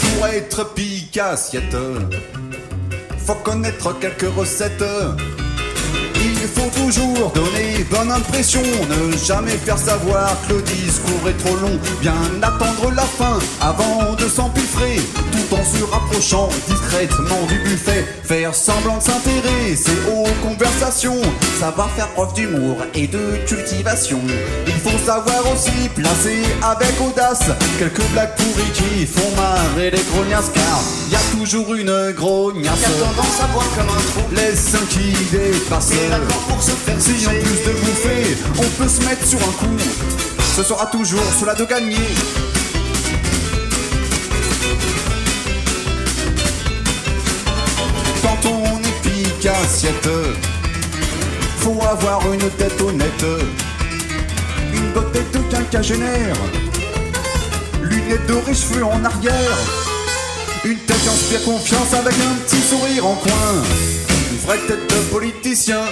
[0.00, 1.76] Pour être pique assiette,
[3.26, 4.82] faut connaître quelques recettes.
[6.46, 11.56] Il faut toujours donner bonne impression, ne jamais faire savoir que le discours est trop
[11.56, 11.76] long.
[12.00, 14.96] Bien attendre la fin avant de s'empiffrer,
[15.32, 18.04] tout en se rapprochant discrètement du buffet.
[18.22, 21.20] Faire semblant de s'intéresser aux conversations,
[21.58, 24.20] savoir faire preuve d'humour et de cultivation.
[24.86, 30.80] Faut savoir aussi placer avec audace quelques blagues pourries qui font marrer les grognasses, car
[31.10, 32.82] y a toujours une grognasse.
[32.82, 34.22] tendance à boire comme un trou.
[34.32, 35.92] Les seins qui dépassent.
[35.92, 39.38] Et d'accord pour se faire Si en plus de bouffer, on peut se mettre sur
[39.40, 39.76] un coup,
[40.56, 41.96] ce sera toujours cela de gagner.
[48.22, 50.08] Quand on est pique assiette,
[51.58, 53.24] faut avoir une tête honnête,
[54.76, 56.36] une tête de quinquagénaire,
[57.82, 59.58] lunettes dorées, cheveux en arrière,
[60.64, 63.62] une tête qui inspire confiance avec un petit sourire en coin,
[64.30, 65.82] une vraie tête de politicien.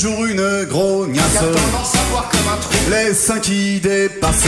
[0.00, 1.32] Toujours une grognasse.
[1.32, 2.72] Qui a tendance à boire comme un trou.
[2.88, 4.44] Les seins qui dépassent.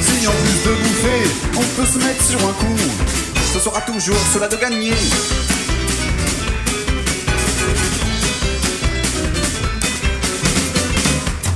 [0.00, 1.22] Si en plus de bouffer,
[1.56, 2.76] on peut se mettre sur un coup,
[3.52, 4.92] ce sera toujours cela de gagner.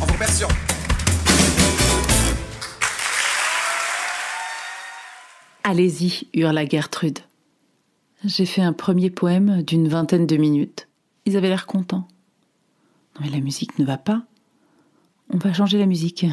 [0.01, 0.07] En.
[5.65, 7.19] Allez-y, hurla Gertrude.
[8.25, 10.87] J'ai fait un premier poème d'une vingtaine de minutes.
[11.27, 12.07] Ils avaient l'air contents.
[13.21, 14.23] Mais la musique ne va pas.
[15.31, 16.27] On va changer la musique.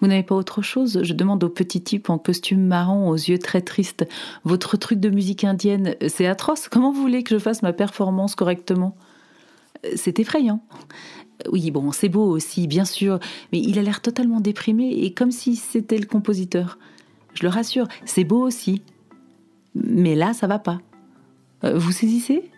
[0.00, 1.00] Vous n'avez pas autre chose?
[1.02, 4.06] Je demande au petit type en costume marron, aux yeux très tristes.
[4.44, 6.68] Votre truc de musique indienne, c'est atroce.
[6.68, 8.96] Comment vous voulez que je fasse ma performance correctement?
[9.96, 10.62] C'est effrayant.
[11.50, 13.18] Oui, bon, c'est beau aussi, bien sûr,
[13.52, 16.78] mais il a l'air totalement déprimé et comme si c'était le compositeur.
[17.34, 18.82] Je le rassure, c'est beau aussi.
[19.74, 20.80] Mais là, ça va pas.
[21.64, 22.50] Euh, Vous saisissez?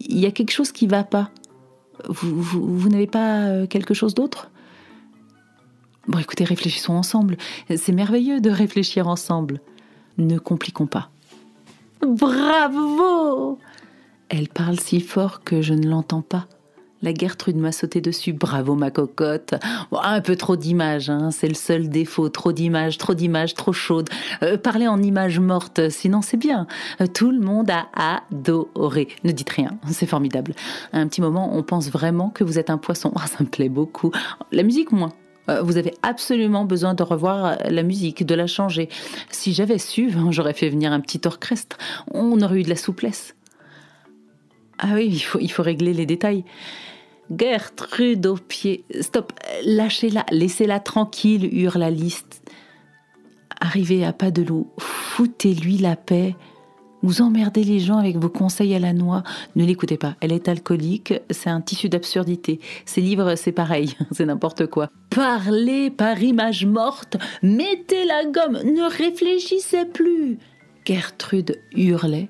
[0.00, 1.30] Il y a quelque chose qui va pas.
[2.08, 4.50] Vous, vous, vous n'avez pas euh, quelque chose d'autre?
[6.06, 7.36] Bon, écoutez, réfléchissons ensemble.
[7.74, 9.60] C'est merveilleux de réfléchir ensemble.
[10.18, 11.10] Ne compliquons pas.
[12.02, 13.58] Bravo
[14.28, 16.46] Elle parle si fort que je ne l'entends pas.
[17.04, 18.32] La Gertrude m'a sauté dessus.
[18.32, 19.52] Bravo, ma cocotte.
[19.92, 22.30] Un peu trop d'images, hein, c'est le seul défaut.
[22.30, 24.08] Trop d'images, trop d'images, trop chaudes.
[24.42, 26.66] Euh, parlez en images mortes, sinon c'est bien.
[27.02, 29.08] Euh, tout le monde a adoré.
[29.22, 30.54] Ne dites rien, c'est formidable.
[30.94, 33.12] Un petit moment, on pense vraiment que vous êtes un poisson.
[33.16, 34.10] Ah, ça me plaît beaucoup.
[34.50, 35.12] La musique, moins.
[35.50, 38.88] Euh, Vous avez absolument besoin de revoir la musique, de la changer.
[39.28, 41.76] Si j'avais su, j'aurais fait venir un petit orchestre.
[42.10, 43.34] On aurait eu de la souplesse.
[44.78, 46.44] Ah oui, il faut, il faut régler les détails.
[47.30, 48.84] Gertrude au pied.
[49.00, 49.32] Stop,
[49.64, 52.42] lâchez-la, laissez-la tranquille, hurle liste.
[53.60, 56.34] Arrivez à pas de loup, foutez-lui la paix.
[57.02, 59.22] Vous emmerdez les gens avec vos conseils à la noix.
[59.56, 62.60] Ne l'écoutez pas, elle est alcoolique, c'est un tissu d'absurdité.
[62.86, 64.88] Ses livres, c'est pareil, c'est n'importe quoi.
[65.10, 70.38] Parlez par image morte, mettez la gomme, ne réfléchissez plus.
[70.86, 72.28] Gertrude hurlait,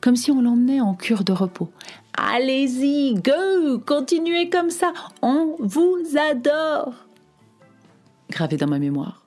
[0.00, 1.70] comme si on l'emmenait en cure de repos.
[2.16, 4.92] Allez-y, go, continuez comme ça,
[5.22, 5.98] on vous
[6.30, 6.94] adore.
[8.30, 9.26] Gravé dans ma mémoire.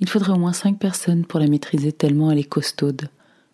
[0.00, 3.08] Il faudrait au moins cinq personnes pour la maîtriser tellement elle est costaude.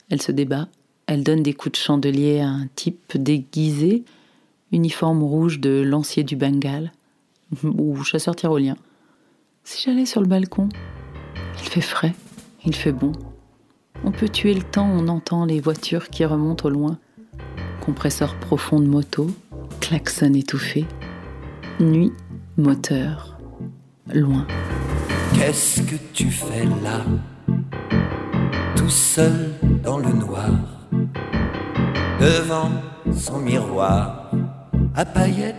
[0.08, 0.68] Elle se débat,
[1.06, 4.04] elle donne des coups de chandelier à un type déguisé,
[4.72, 6.92] uniforme rouge de lancier du Bengale
[7.62, 8.76] ou chasseur tyrolien.
[9.64, 10.68] Si j'allais sur le balcon,
[11.60, 12.14] il fait frais,
[12.64, 13.12] il fait bon.
[14.04, 16.98] On peut tuer le temps, on entend les voitures qui remontent au loin.
[17.80, 19.30] Compresseur profond de moto,
[19.80, 20.86] klaxon étouffé.
[21.80, 22.12] Nuit,
[22.56, 23.38] moteur,
[24.12, 24.46] loin.
[25.34, 27.04] Qu'est-ce que tu fais là
[28.76, 29.52] Tout seul
[29.82, 30.50] dans le noir
[32.20, 32.70] Devant
[33.16, 34.30] son miroir
[34.94, 35.56] à paillettes?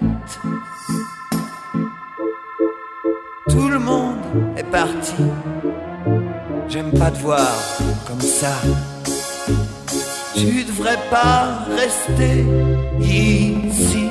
[3.50, 4.18] Tout le monde
[4.56, 5.24] est parti.
[6.70, 7.52] J'aime pas te voir
[8.08, 8.62] comme ça.
[10.36, 12.46] Tu devrais pas rester
[13.02, 14.10] ici.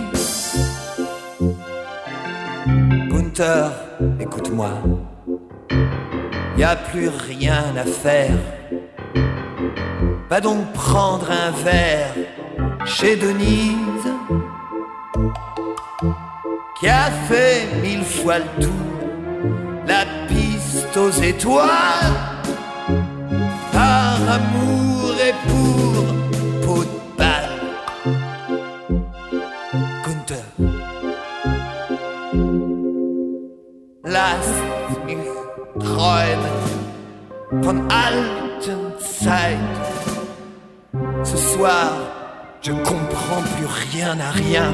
[3.11, 3.71] Gunther,
[4.21, 4.71] écoute-moi.
[6.57, 8.39] Y a plus rien à faire.
[10.29, 12.15] Va donc prendre un verre
[12.85, 14.13] chez Denise,
[16.79, 18.71] qui a fait mille fois le tour,
[19.87, 22.15] la piste aux étoiles,
[23.73, 24.80] par amour
[35.79, 36.71] Träumen
[37.91, 38.93] alten.
[41.25, 41.93] Ce soir,
[42.63, 44.73] je comprends plus rien à rien.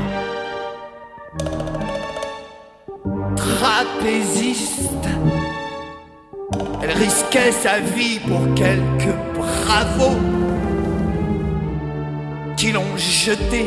[3.36, 5.08] Trapéziste,
[6.82, 10.18] elle risquait sa vie pour quelques bravos
[12.56, 13.66] qui l'ont jeté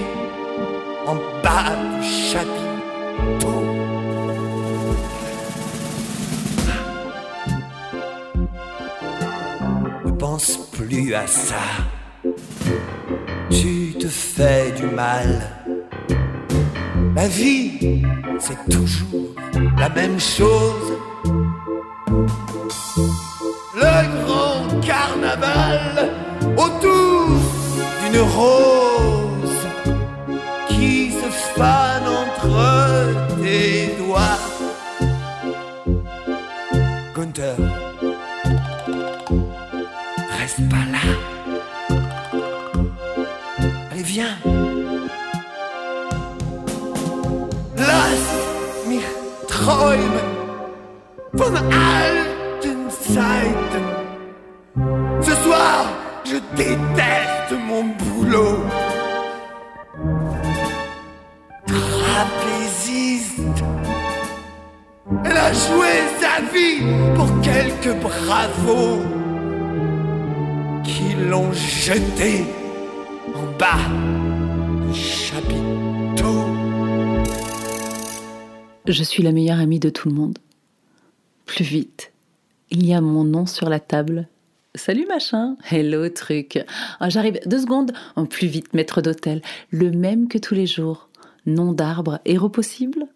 [1.06, 3.69] en bas du chapiteau.
[10.72, 11.56] Plus à ça
[13.50, 15.42] tu te fais du mal.
[17.16, 18.04] La vie,
[18.40, 19.36] c'est toujours
[19.78, 20.94] la même chose.
[23.76, 26.12] Le grand carnaval
[26.58, 27.28] autour
[28.02, 28.69] d'une rose
[79.24, 80.38] la meilleure amie de tout le monde.
[81.46, 82.12] Plus vite.
[82.72, 84.28] Il y a mon nom sur la table.
[84.76, 85.58] Salut machin.
[85.70, 86.60] Hello truc.
[87.00, 87.92] Ah, J'arrive deux secondes.
[88.30, 89.42] Plus vite, maître d'hôtel.
[89.72, 91.10] Le même que tous les jours.
[91.46, 92.20] Nom d'arbre.
[92.26, 93.08] Héros possible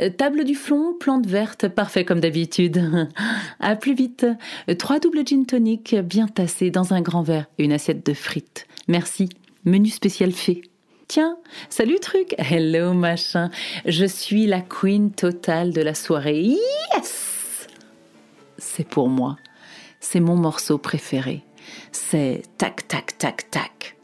[0.00, 2.82] Euh, Table du flon, plante verte, parfait comme d'habitude.
[3.60, 4.26] À plus vite.
[4.78, 8.66] Trois doubles gin tonic, bien tassés dans un grand verre et une assiette de frites.
[8.88, 9.28] Merci.
[9.64, 10.62] Menu spécial fait.
[11.12, 11.36] Tiens,
[11.68, 12.34] salut truc.
[12.38, 13.50] Hello machin.
[13.84, 16.40] Je suis la queen totale de la soirée.
[16.40, 17.68] Yes
[18.56, 19.36] C'est pour moi.
[20.00, 21.42] C'est mon morceau préféré.
[21.90, 23.98] C'est tac tac tac tac.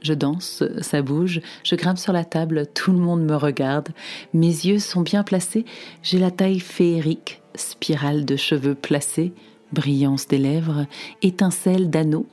[0.00, 3.90] Je danse, ça bouge, je grimpe sur la table, tout le monde me regarde.
[4.32, 5.66] Mes yeux sont bien placés,
[6.02, 9.34] j'ai la taille féerique, spirale de cheveux placés,
[9.74, 10.86] brillance des lèvres,
[11.20, 12.28] étincelle d'anneaux.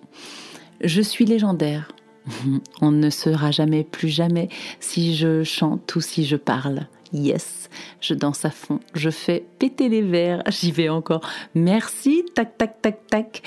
[0.79, 1.89] Je suis légendaire.
[2.81, 4.49] On ne sera jamais plus jamais
[4.79, 6.87] si je chante ou si je parle.
[7.13, 7.69] Yes,
[8.01, 11.21] je danse à fond, je fais péter les verres, j'y vais encore.
[11.55, 13.41] Merci, tac tac tac tac.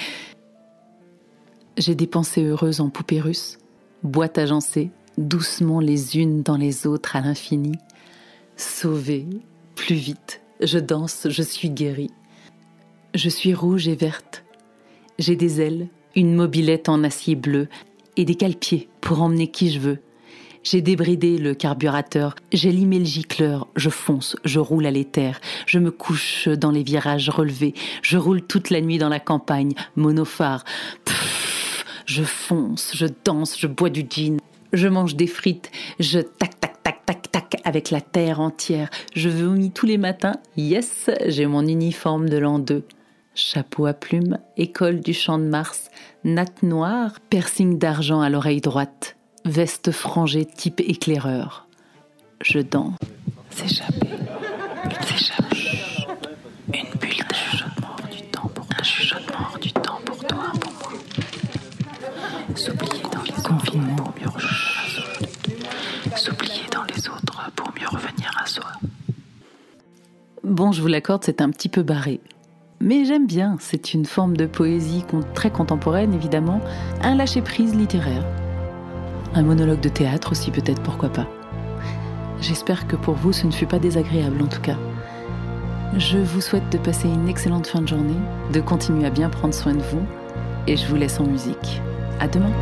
[1.77, 3.59] J'ai des pensées heureuses en poupées russes,
[4.03, 7.73] boîte agencée, doucement les unes dans les autres à l'infini.
[8.57, 9.27] Sauvée,
[9.75, 12.11] plus vite, je danse, je suis guérie.
[13.15, 14.45] Je suis rouge et verte.
[15.19, 17.69] J'ai des ailes, une mobilette en acier bleu
[18.21, 19.99] et des cale-pieds pour emmener qui je veux.
[20.63, 25.79] J'ai débridé le carburateur, j'ai limé le gicleur, je fonce, je roule à l'éther, je
[25.79, 30.65] me couche dans les virages relevés, je roule toute la nuit dans la campagne, monophare.
[31.07, 34.37] Pff, je fonce, je danse, je bois du gin,
[34.75, 39.31] je mange des frites, je tac tac tac tac tac avec la terre entière, je
[39.31, 42.85] vomis tous les matins, yes, j'ai mon uniforme de l'an 2.
[43.35, 45.90] Chapeau à plumes, école du champ de Mars,
[46.25, 51.67] natte noire, piercing d'argent à l'oreille droite, veste frangée type éclaireur.
[52.43, 52.97] Je danse.
[53.51, 54.09] S'échapper.
[55.07, 55.57] S'échapper.
[56.69, 57.25] Une bulle
[57.83, 60.93] hors du temps pour du temps pour toi, pour moi.
[62.55, 66.17] S'oublier dans les confinements pour mieux revenir à soi.
[66.17, 68.73] S'oublier dans les autres pour mieux revenir à soi.
[70.45, 72.21] Bon, je vous l'accorde, c'est un petit peu barré
[72.81, 73.57] mais j'aime bien.
[73.61, 75.05] C'est une forme de poésie
[75.35, 76.61] très contemporaine, évidemment,
[77.03, 78.25] un lâcher-prise littéraire.
[79.35, 81.29] Un monologue de théâtre aussi, peut-être, pourquoi pas.
[82.41, 84.79] J'espère que pour vous, ce ne fut pas désagréable, en tout cas.
[85.97, 88.19] Je vous souhaite de passer une excellente fin de journée,
[88.53, 90.03] de continuer à bien prendre soin de vous,
[90.67, 91.83] et je vous laisse en musique.
[92.19, 92.53] À demain.